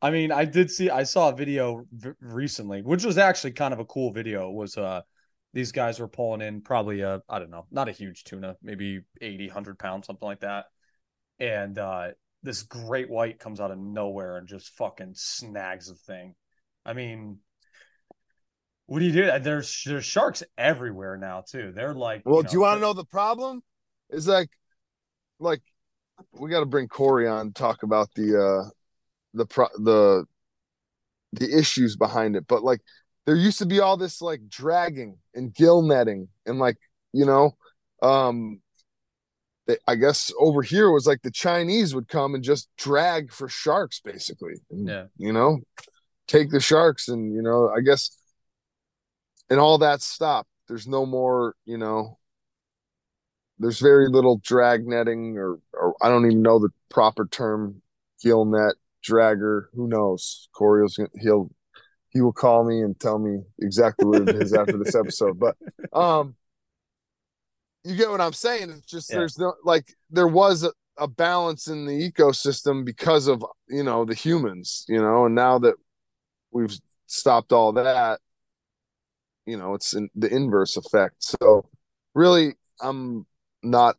I 0.00 0.10
mean, 0.10 0.32
I 0.32 0.44
did 0.44 0.68
see, 0.68 0.90
I 0.90 1.04
saw 1.04 1.28
a 1.28 1.36
video 1.36 1.86
v- 1.92 2.10
recently, 2.20 2.82
which 2.82 3.04
was 3.04 3.18
actually 3.18 3.52
kind 3.52 3.72
of 3.72 3.78
a 3.78 3.84
cool 3.84 4.12
video. 4.12 4.48
It 4.50 4.54
was 4.54 4.76
uh, 4.76 5.02
these 5.52 5.72
guys 5.72 6.00
were 6.00 6.08
pulling 6.08 6.40
in 6.40 6.62
probably 6.62 7.02
a, 7.02 7.22
I 7.28 7.38
don't 7.38 7.50
know, 7.50 7.66
not 7.70 7.88
a 7.88 7.92
huge 7.92 8.24
tuna, 8.24 8.56
maybe 8.62 9.02
80, 9.20 9.46
100 9.46 9.78
pounds, 9.78 10.06
something 10.06 10.26
like 10.26 10.40
that. 10.40 10.66
And 11.38 11.78
uh, 11.78 12.08
this 12.42 12.62
great 12.62 13.10
white 13.10 13.38
comes 13.38 13.60
out 13.60 13.70
of 13.70 13.78
nowhere 13.78 14.36
and 14.36 14.48
just 14.48 14.70
fucking 14.76 15.12
snags 15.14 15.88
the 15.88 15.94
thing. 15.94 16.34
I 16.84 16.94
mean, 16.94 17.38
what 18.86 18.98
do 18.98 19.04
you 19.06 19.12
do? 19.12 19.38
There's 19.38 19.82
there's 19.86 20.04
sharks 20.04 20.42
everywhere 20.58 21.16
now 21.16 21.44
too. 21.46 21.72
They're 21.74 21.94
like, 21.94 22.22
Well, 22.24 22.42
do 22.42 22.52
you 22.52 22.60
want 22.60 22.76
to 22.76 22.80
know 22.80 22.92
the 22.92 23.04
problem? 23.04 23.62
Is 24.10 24.28
like, 24.28 24.50
like, 25.38 25.62
we 26.32 26.50
got 26.50 26.60
to 26.60 26.66
bring 26.66 26.88
Corey 26.88 27.26
on 27.28 27.52
talk 27.52 27.82
about 27.82 28.10
the 28.14 28.38
uh, 28.38 28.70
the 29.34 29.46
pro 29.46 29.66
the 29.78 30.24
the 31.32 31.58
issues 31.58 31.96
behind 31.96 32.36
it. 32.36 32.46
But 32.46 32.62
like, 32.62 32.80
there 33.26 33.36
used 33.36 33.58
to 33.58 33.66
be 33.66 33.80
all 33.80 33.96
this 33.96 34.20
like 34.20 34.48
dragging 34.48 35.18
and 35.34 35.54
gill 35.54 35.82
netting 35.82 36.28
and 36.46 36.58
like 36.58 36.76
you 37.12 37.26
know, 37.26 37.56
um, 38.02 38.60
they, 39.66 39.76
I 39.86 39.94
guess 39.94 40.32
over 40.38 40.62
here 40.62 40.90
was 40.90 41.06
like 41.06 41.22
the 41.22 41.30
Chinese 41.30 41.94
would 41.94 42.08
come 42.08 42.34
and 42.34 42.42
just 42.42 42.68
drag 42.76 43.32
for 43.32 43.48
sharks 43.48 44.00
basically. 44.00 44.54
And, 44.70 44.88
Yeah. 44.88 45.04
You 45.16 45.32
know, 45.32 45.60
take 46.26 46.50
the 46.50 46.60
sharks 46.60 47.08
and 47.08 47.32
you 47.34 47.42
know, 47.42 47.68
I 47.68 47.80
guess, 47.80 48.16
and 49.50 49.60
all 49.60 49.78
that 49.78 50.02
stopped. 50.02 50.48
There's 50.68 50.88
no 50.88 51.04
more, 51.06 51.54
you 51.64 51.76
know, 51.76 52.18
there's 53.58 53.78
very 53.78 54.08
little 54.08 54.40
drag 54.42 54.86
netting 54.86 55.36
or, 55.36 55.58
or 55.72 55.94
I 56.02 56.08
don't 56.08 56.26
even 56.26 56.42
know 56.42 56.58
the 56.58 56.70
proper 56.88 57.26
term, 57.26 57.82
gill 58.22 58.44
net, 58.44 58.74
dragger, 59.06 59.66
who 59.74 59.86
knows? 59.86 60.48
Corey's 60.52 60.98
he'll 61.20 61.50
he 62.12 62.20
will 62.20 62.32
call 62.32 62.64
me 62.64 62.80
and 62.82 62.98
tell 63.00 63.18
me 63.18 63.40
exactly 63.60 64.06
what 64.06 64.28
it 64.28 64.34
is 64.42 64.52
after 64.54 64.76
this 64.78 64.94
episode. 64.94 65.38
But 65.38 65.56
um 65.92 66.34
you 67.84 67.96
get 67.96 68.10
what 68.10 68.20
I'm 68.20 68.32
saying. 68.32 68.70
It's 68.70 68.86
just 68.86 69.10
Yeah. 69.10 69.18
there's 69.18 69.38
no 69.38 69.54
like 69.64 69.92
there 70.10 70.28
was 70.28 70.62
a, 70.62 70.72
a 70.98 71.08
balance 71.08 71.66
in 71.66 71.86
the 71.86 72.10
ecosystem 72.10 72.84
because 72.84 73.26
of 73.26 73.44
you 73.68 73.82
know 73.82 74.04
the 74.04 74.14
humans, 74.14 74.84
you 74.88 75.00
know, 75.00 75.26
and 75.26 75.34
now 75.34 75.58
that 75.58 75.74
we've 76.52 76.78
stopped 77.06 77.52
all 77.52 77.72
that, 77.72 78.20
you 79.46 79.56
know, 79.56 79.74
it's 79.74 79.94
in 79.94 80.08
the 80.14 80.32
inverse 80.32 80.76
effect. 80.76 81.16
So 81.18 81.68
really 82.14 82.54
I'm 82.80 83.26
not 83.62 83.96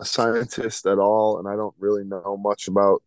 a 0.00 0.04
scientist 0.04 0.86
at 0.86 0.98
all, 0.98 1.38
and 1.38 1.48
I 1.48 1.56
don't 1.56 1.74
really 1.78 2.04
know 2.04 2.36
much 2.36 2.68
about 2.68 3.02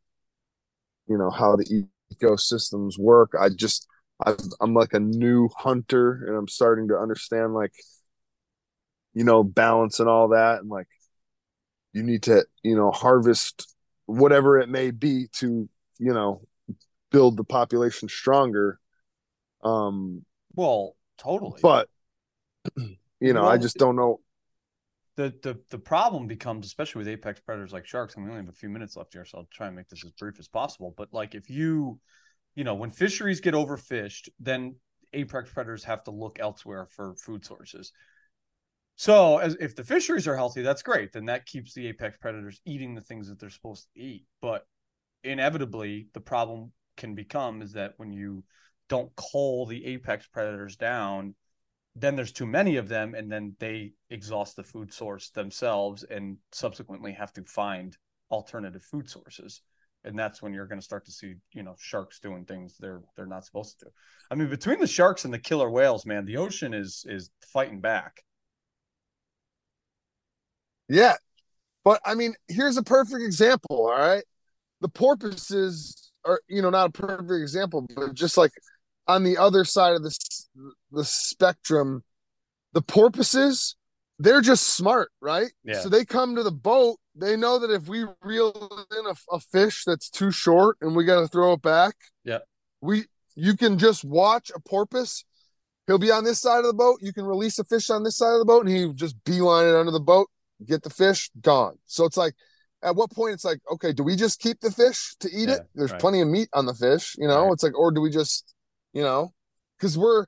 you 1.08 1.18
know 1.18 1.30
how 1.30 1.56
the 1.56 1.86
ecosystems 2.14 2.98
work. 3.00 3.32
I 3.40 3.50
just 3.50 3.88
I, 4.26 4.36
I'm 4.60 4.74
like 4.74 4.94
a 4.94 5.00
new 5.00 5.50
hunter, 5.56 6.26
and 6.28 6.36
I'm 6.36 6.48
starting 6.48 6.90
to 6.90 6.98
understand 6.98 7.54
like 7.54 7.74
you 9.14 9.24
know 9.24 9.44
balance 9.44 10.00
and 10.00 10.10
all 10.10 10.30
that, 10.30 10.60
and 10.62 10.70
like 10.70 10.88
you 11.94 12.04
need 12.04 12.24
to 12.24 12.46
you 12.64 12.76
know 12.76 12.92
harvest 12.92 13.74
whatever 14.06 14.60
it 14.60 14.70
may 14.70 14.92
be 14.92 15.28
to 15.34 15.70
you 16.00 16.14
know 16.14 16.42
build 17.12 17.38
the 17.38 17.44
population 17.44 18.10
stronger. 18.10 18.80
Um, 19.64 20.26
Well, 20.56 20.96
totally. 21.18 21.62
but 21.62 21.90
you 23.20 23.34
know, 23.34 23.46
I 23.46 23.58
just 23.58 23.78
don't 23.78 23.96
know. 23.96 24.22
the 25.16 25.34
the 25.44 25.60
the 25.70 25.78
problem 25.78 26.28
becomes, 26.28 26.66
especially 26.66 27.00
with 27.00 27.08
apex 27.08 27.40
predators 27.40 27.74
like 27.74 27.86
sharks, 27.86 28.16
and 28.16 28.24
we 28.24 28.32
only 28.32 28.44
have 28.44 28.50
a 28.50 28.58
few 28.58 28.70
minutes 28.70 28.96
left 28.96 29.14
here, 29.14 29.26
so 29.26 29.40
I'll 29.40 29.50
try 29.52 29.68
and 29.68 29.76
make 29.76 29.90
this 29.90 30.06
as 30.06 30.12
brief 30.12 30.40
as 30.40 30.48
possible. 30.48 30.94
But 30.98 31.14
like 31.14 31.36
if 31.36 31.50
you, 31.50 32.00
you 32.56 32.64
know, 32.64 32.76
when 32.76 32.90
fisheries 32.90 33.42
get 33.42 33.54
overfished, 33.54 34.30
then 34.40 34.76
apex 35.14 35.52
predators 35.52 35.84
have 35.84 36.04
to 36.04 36.12
look 36.12 36.40
elsewhere 36.40 36.88
for 36.90 37.16
food 37.16 37.46
sources. 37.46 37.92
So 38.96 39.38
as 39.38 39.56
if 39.60 39.76
the 39.76 39.84
fisheries 39.84 40.28
are 40.28 40.36
healthy, 40.36 40.62
that's 40.62 40.84
great. 40.84 41.12
Then 41.14 41.26
that 41.26 41.46
keeps 41.46 41.74
the 41.74 41.88
apex 41.88 42.18
predators 42.18 42.62
eating 42.66 42.94
the 42.94 43.02
things 43.02 43.28
that 43.28 43.40
they're 43.40 43.50
supposed 43.50 43.88
to 43.94 44.02
eat. 44.02 44.26
But 44.42 44.66
inevitably, 45.24 46.08
the 46.14 46.22
problem 46.22 46.72
can 46.98 47.16
become 47.16 47.62
is 47.62 47.74
that 47.74 47.94
when 47.98 48.12
you 48.12 48.44
don't 48.90 49.12
cull 49.16 49.66
the 49.66 49.86
apex 49.86 50.28
predators 50.28 50.76
down, 50.76 51.36
then 51.96 52.16
there's 52.16 52.32
too 52.32 52.46
many 52.46 52.78
of 52.78 52.88
them 52.88 53.16
and 53.16 53.32
then 53.32 53.56
they 53.60 53.94
exhaust 54.10 54.56
the 54.56 54.64
food 54.64 54.94
source 54.94 55.30
themselves 55.30 56.04
and 56.04 56.38
subsequently 56.52 57.14
have 57.14 57.34
to 57.34 57.44
find 57.44 57.98
alternative 58.30 58.84
food 58.84 59.10
sources 59.10 59.62
and 60.04 60.18
that's 60.18 60.42
when 60.42 60.54
you're 60.54 60.66
going 60.68 60.80
to 60.80 60.86
start 60.86 61.06
to 61.06 61.12
see 61.12 61.36
you 61.54 61.64
know 61.64 61.76
sharks 61.80 62.20
doing 62.20 62.46
things 62.46 62.76
they're 62.80 63.02
they're 63.16 63.26
not 63.26 63.46
supposed 63.46 63.80
to 63.80 63.86
do 63.86 63.92
i 64.32 64.36
mean 64.36 64.50
between 64.50 64.80
the 64.80 64.88
sharks 64.88 65.26
and 65.26 65.34
the 65.34 65.40
killer 65.40 65.70
whales 65.70 66.06
man 66.06 66.26
the 66.26 66.38
ocean 66.38 66.74
is 66.74 67.06
is 67.08 67.30
fighting 67.54 67.80
back 67.80 68.24
Yeah. 70.92 71.16
But 71.84 72.02
I 72.06 72.16
mean, 72.16 72.36
here's 72.48 72.78
a 72.78 72.84
perfect 72.84 73.24
example, 73.24 73.88
all 73.88 73.98
right? 73.98 74.24
The 74.82 74.90
porpoises 74.90 76.12
are, 76.26 76.42
you 76.48 76.62
know, 76.62 76.70
not 76.70 76.90
a 76.90 76.92
perfect 76.92 77.32
example, 77.32 77.88
but 77.96 78.14
just 78.14 78.38
like 78.38 78.52
on 79.08 79.24
the 79.24 79.38
other 79.38 79.64
side 79.64 79.94
of 79.94 80.04
the 80.04 80.16
the 80.92 81.06
spectrum, 81.06 82.04
the 82.74 82.82
porpoises, 82.82 83.76
they're 84.20 84.42
just 84.42 84.76
smart, 84.76 85.12
right? 85.22 85.52
Yeah. 85.64 85.80
So 85.80 85.90
they 85.90 86.06
come 86.06 86.36
to 86.36 86.44
the 86.44 86.52
boat, 86.52 86.98
they 87.16 87.36
know 87.36 87.60
that 87.60 87.72
if 87.72 87.88
we 87.88 88.06
reel 88.22 88.86
in 88.98 89.06
a, 89.06 89.36
a 89.36 89.40
fish 89.40 89.84
that's 89.86 90.10
too 90.10 90.32
short 90.32 90.78
and 90.82 90.96
we 90.96 91.04
got 91.04 91.20
to 91.22 91.28
throw 91.28 91.54
it 91.54 91.62
back, 91.62 91.96
Yeah. 92.24 92.40
We 92.82 93.06
you 93.36 93.56
can 93.56 93.78
just 93.78 94.04
watch 94.04 94.52
a 94.54 94.60
porpoise 94.60 95.24
He'll 95.88 95.98
be 95.98 96.12
on 96.12 96.24
this 96.24 96.40
side 96.40 96.60
of 96.60 96.68
the 96.68 96.74
boat. 96.74 97.00
You 97.02 97.12
can 97.12 97.26
release 97.26 97.60
a 97.60 97.64
fish 97.64 97.90
on 97.90 98.04
this 98.04 98.18
side 98.18 98.34
of 98.34 98.40
the 98.40 98.46
boat, 98.46 98.66
and 98.66 98.74
he 98.74 98.94
just 98.94 99.22
beeline 99.26 99.66
it 99.66 99.76
under 99.76 99.92
the 99.92 100.00
boat, 100.00 100.30
get 100.66 100.84
the 100.84 100.90
fish, 100.90 101.30
gone. 101.42 101.78
So 101.86 102.06
it's 102.06 102.18
like, 102.18 102.34
at 102.84 102.96
what 102.96 103.12
point 103.12 103.34
it's 103.34 103.44
like, 103.44 103.60
okay, 103.70 103.92
do 103.92 104.04
we 104.04 104.16
just 104.16 104.40
keep 104.40 104.60
the 104.62 104.72
fish 104.72 105.16
to 105.20 105.28
eat 105.28 105.50
Yeah, 105.50 105.56
it? 105.56 105.62
There's 105.76 105.92
right. 105.92 106.00
plenty 106.00 106.22
of 106.22 106.28
meat 106.28 106.50
on 106.54 106.66
the 106.66 106.74
fish, 106.74 107.16
you 107.18 107.28
know. 107.28 107.46
Right. 107.46 107.54
It's 107.54 107.64
like, 107.64 107.78
or 107.78 107.92
do 107.92 108.00
we 108.00 108.10
just, 108.10 108.54
you 108.94 109.02
know, 109.02 109.34
because 109.78 109.98
we're 109.98 110.28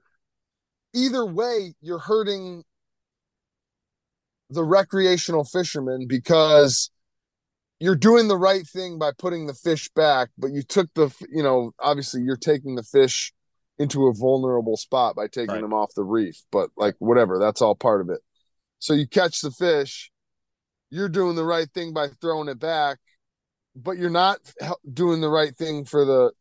either 0.93 1.25
way, 1.25 1.75
you're 1.81 1.99
hurting 1.99 2.63
the 4.49 4.63
recreational 4.63 5.43
fishermen 5.43 6.07
because 6.07 6.91
you're 7.79 7.95
doing 7.95 8.27
the 8.27 8.37
right 8.37 8.65
thing 8.67 8.97
by 8.97 9.11
putting 9.17 9.47
the 9.47 9.53
fish 9.53 9.89
back, 9.89 10.29
but 10.37 10.51
you 10.51 10.61
took 10.63 10.93
the, 10.93 11.13
you 11.29 11.43
know, 11.43 11.71
obviously 11.79 12.21
you're 12.21 12.37
taking 12.37 12.75
the 12.75 12.83
fish 12.83 13.33
into 13.79 14.07
a 14.07 14.13
vulnerable 14.13 14.77
spot 14.77 15.15
by 15.15 15.27
taking 15.27 15.55
Right. 15.55 15.61
them 15.61 15.73
off 15.73 15.93
the 15.95 16.03
reef, 16.03 16.41
but 16.51 16.69
like 16.77 16.95
whatever, 16.99 17.39
that's 17.39 17.61
all 17.61 17.75
part 17.75 18.01
of 18.01 18.09
it. 18.09 18.21
So 18.79 18.93
you 18.93 19.07
catch 19.07 19.41
the 19.41 19.51
fish, 19.51 20.11
you're 20.91 21.09
doing 21.09 21.35
the 21.35 21.43
right 21.45 21.69
thing 21.73 21.93
by 21.93 22.07
throwing 22.21 22.47
it 22.47 22.59
back, 22.59 22.99
but 23.75 23.97
you're 23.97 24.09
not 24.09 24.39
doing 24.93 25.21
the 25.21 25.29
right 25.29 25.55
thing 25.55 25.85
for 25.85 26.05
the, 26.05 26.31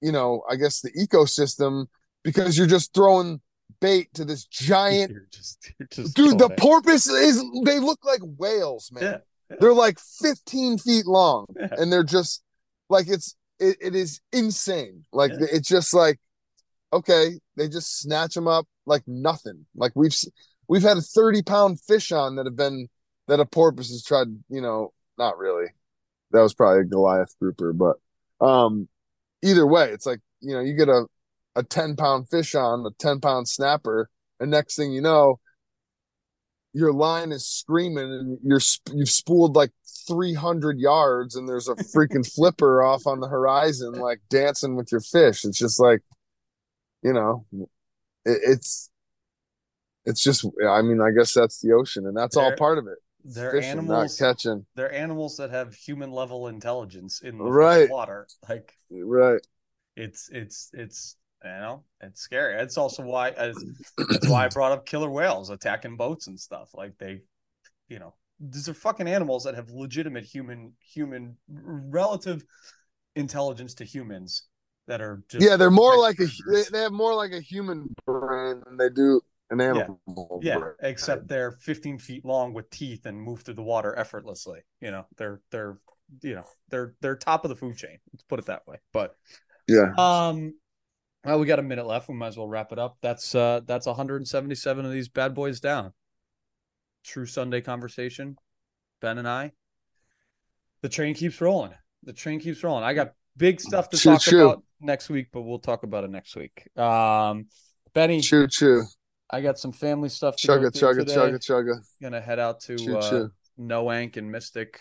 you 0.00 0.12
know, 0.12 0.42
I 0.48 0.56
guess 0.56 0.80
the 0.80 0.92
ecosystem 0.92 1.86
because 2.22 2.56
you're 2.56 2.66
just 2.66 2.94
throwing 2.94 3.40
bait 3.80 4.12
to 4.14 4.24
this 4.24 4.44
giant 4.44 5.10
You're 5.10 5.26
just, 5.30 5.72
you're 5.78 5.88
just 5.90 6.14
dude 6.16 6.38
the 6.38 6.46
it. 6.48 6.58
porpoise 6.58 7.06
is 7.06 7.42
they 7.64 7.78
look 7.78 8.04
like 8.04 8.20
whales 8.38 8.90
man 8.92 9.02
Yeah, 9.02 9.16
yeah. 9.50 9.56
they're 9.60 9.72
like 9.74 9.98
15 9.98 10.78
feet 10.78 11.06
long 11.06 11.46
Yeah. 11.58 11.68
and 11.78 11.92
they're 11.92 12.04
just 12.04 12.42
like 12.88 13.08
it's 13.08 13.34
it, 13.58 13.76
it 13.80 13.94
is 13.94 14.20
insane 14.32 15.04
like 15.12 15.32
it's 15.34 15.68
just 15.68 15.92
like 15.94 16.18
okay 16.92 17.38
they 17.56 17.68
just 17.68 18.00
snatch 18.00 18.34
them 18.34 18.48
up 18.48 18.66
like 18.86 19.02
nothing 19.06 19.66
like 19.76 19.92
we've 19.94 20.14
we've 20.68 20.82
had 20.82 20.96
a 20.96 21.02
30 21.02 21.42
pound 21.42 21.80
fish 21.80 22.12
on 22.12 22.36
that 22.36 22.46
have 22.46 22.56
been 22.56 22.88
that 23.28 23.38
a 23.40 23.46
porpoise 23.46 23.90
has 23.90 24.02
tried, 24.02 24.26
you 24.48 24.60
know, 24.60 24.92
not 25.16 25.38
really. 25.38 25.66
That 26.32 26.40
was 26.40 26.52
probably 26.52 26.80
a 26.80 26.84
Goliath 26.84 27.32
grouper, 27.38 27.72
but 27.72 27.96
um 28.44 28.88
either 29.42 29.64
way, 29.66 29.90
it's 29.90 30.06
like, 30.06 30.18
you 30.40 30.52
know, 30.54 30.60
you 30.60 30.74
get 30.74 30.88
a 30.88 31.06
a 31.56 31.62
10 31.62 31.96
pound 31.96 32.28
fish 32.28 32.54
on, 32.54 32.86
a 32.86 32.90
10 32.98 33.20
pound 33.20 33.48
snapper, 33.48 34.08
and 34.38 34.50
next 34.50 34.76
thing 34.76 34.92
you 34.92 35.00
know, 35.00 35.40
your 36.72 36.92
line 36.92 37.32
is 37.32 37.46
screaming 37.46 38.04
and 38.04 38.38
you're 38.44 38.60
you've 38.94 39.10
spooled 39.10 39.56
like 39.56 39.72
300 40.06 40.78
yards 40.78 41.34
and 41.34 41.48
there's 41.48 41.68
a 41.68 41.74
freaking 41.74 42.26
flipper 42.34 42.82
off 42.82 43.06
on 43.06 43.20
the 43.20 43.28
horizon 43.28 43.92
like 43.92 44.20
dancing 44.30 44.76
with 44.76 44.92
your 44.92 45.00
fish. 45.00 45.44
It's 45.44 45.58
just 45.58 45.80
like 45.80 46.00
you 47.02 47.12
know 47.12 47.44
it, 47.52 47.68
it's 48.24 48.90
it's 50.04 50.22
just 50.22 50.46
i 50.68 50.82
mean 50.82 51.00
i 51.00 51.10
guess 51.10 51.32
that's 51.34 51.60
the 51.60 51.72
ocean 51.72 52.06
and 52.06 52.16
that's 52.16 52.36
they're, 52.36 52.44
all 52.44 52.56
part 52.56 52.78
of 52.78 52.86
it. 52.86 52.98
they're 53.24 53.52
Fishing, 53.52 53.70
animals 53.70 54.18
catching. 54.18 54.66
they're 54.74 54.92
animals 54.92 55.36
that 55.36 55.50
have 55.50 55.74
human 55.74 56.10
level 56.10 56.48
intelligence 56.48 57.20
in 57.20 57.38
the 57.38 57.44
right. 57.44 57.90
water 57.90 58.26
like 58.48 58.74
right. 58.90 59.40
It's 59.96 60.30
it's 60.32 60.70
it's 60.72 61.16
you 61.44 61.50
know, 61.50 61.84
it's 62.00 62.20
scary. 62.20 62.60
It's 62.60 62.76
also 62.76 63.02
why 63.02 63.30
that's 63.30 64.28
why 64.28 64.44
I 64.44 64.48
brought 64.52 64.72
up 64.72 64.86
killer 64.86 65.10
whales 65.10 65.50
attacking 65.50 65.96
boats 65.96 66.26
and 66.26 66.38
stuff. 66.38 66.70
Like 66.74 66.98
they, 66.98 67.20
you 67.88 67.98
know, 67.98 68.14
these 68.40 68.68
are 68.68 68.74
fucking 68.74 69.08
animals 69.08 69.44
that 69.44 69.54
have 69.54 69.70
legitimate 69.70 70.24
human 70.24 70.72
human 70.80 71.36
relative 71.48 72.44
intelligence 73.16 73.74
to 73.74 73.84
humans 73.84 74.44
that 74.86 75.00
are 75.00 75.22
just 75.28 75.44
yeah 75.44 75.56
they're 75.56 75.70
more 75.70 75.96
like 75.96 76.18
a 76.20 76.26
they, 76.50 76.62
they 76.72 76.80
have 76.80 76.92
more 76.92 77.14
like 77.14 77.32
a 77.32 77.40
human 77.40 77.94
brain 78.06 78.62
than 78.64 78.76
they 78.76 78.88
do 78.88 79.20
an 79.50 79.60
animal 79.60 80.00
yeah, 80.42 80.58
yeah 80.58 80.88
except 80.88 81.28
they're 81.28 81.52
15 81.52 81.98
feet 81.98 82.24
long 82.24 82.54
with 82.54 82.70
teeth 82.70 83.06
and 83.06 83.20
move 83.20 83.42
through 83.42 83.54
the 83.54 83.62
water 83.62 83.96
effortlessly. 83.98 84.60
You 84.80 84.92
know 84.92 85.06
they're 85.16 85.40
they're 85.50 85.78
you 86.22 86.36
know 86.36 86.44
they're 86.70 86.94
they're 87.00 87.16
top 87.16 87.44
of 87.44 87.48
the 87.48 87.56
food 87.56 87.76
chain 87.76 87.98
let's 88.12 88.22
put 88.24 88.38
it 88.38 88.46
that 88.46 88.66
way. 88.66 88.76
But 88.92 89.16
yeah. 89.66 89.92
um 89.98 90.54
well, 91.24 91.38
we 91.38 91.46
got 91.46 91.58
a 91.58 91.62
minute 91.62 91.86
left. 91.86 92.08
We 92.08 92.14
might 92.14 92.28
as 92.28 92.36
well 92.36 92.48
wrap 92.48 92.72
it 92.72 92.78
up. 92.78 92.96
That's 93.02 93.34
uh 93.34 93.60
that's 93.66 93.86
177 93.86 94.84
of 94.84 94.92
these 94.92 95.08
bad 95.08 95.34
boys 95.34 95.60
down. 95.60 95.92
True 97.04 97.26
Sunday 97.26 97.60
conversation. 97.60 98.36
Ben 99.00 99.18
and 99.18 99.28
I. 99.28 99.52
The 100.82 100.88
train 100.88 101.14
keeps 101.14 101.40
rolling. 101.40 101.72
The 102.04 102.12
train 102.12 102.40
keeps 102.40 102.62
rolling. 102.62 102.84
I 102.84 102.94
got 102.94 103.12
big 103.36 103.60
stuff 103.60 103.90
to 103.90 103.96
choo, 103.98 104.10
talk 104.10 104.20
choo. 104.22 104.44
about 104.44 104.62
next 104.80 105.10
week, 105.10 105.28
but 105.32 105.42
we'll 105.42 105.58
talk 105.58 105.82
about 105.82 106.04
it 106.04 106.10
next 106.10 106.36
week. 106.36 106.68
Um 106.78 107.46
Benny. 107.92 108.20
Choo 108.20 108.46
choo. 108.48 108.84
I 109.32 109.40
got 109.40 109.58
some 109.58 109.72
family 109.72 110.08
stuff 110.08 110.36
to 110.36 110.48
chugga, 110.48 110.70
chugga, 110.70 111.00
today. 111.00 111.14
chugga, 111.14 111.38
chugga. 111.38 111.74
Gonna 112.02 112.20
head 112.20 112.38
out 112.38 112.60
to 112.62 112.76
choo, 112.76 112.98
uh, 112.98 113.10
choo. 113.10 113.30
Noank 113.58 114.16
and 114.16 114.30
Mystic. 114.30 114.80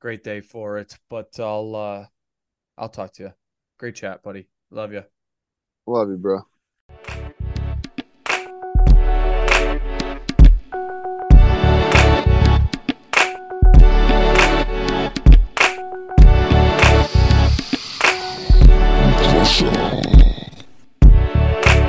Great 0.00 0.24
day 0.24 0.40
for 0.40 0.78
it, 0.78 0.98
but 1.08 1.38
I'll 1.38 1.74
uh 1.76 2.04
I'll 2.76 2.88
talk 2.88 3.12
to 3.14 3.22
you. 3.22 3.32
Great 3.78 3.94
chat, 3.94 4.22
buddy. 4.22 4.48
Love 4.70 4.92
you. 4.92 5.04
Love 5.86 6.10
you, 6.10 6.16
bro. 6.16 6.46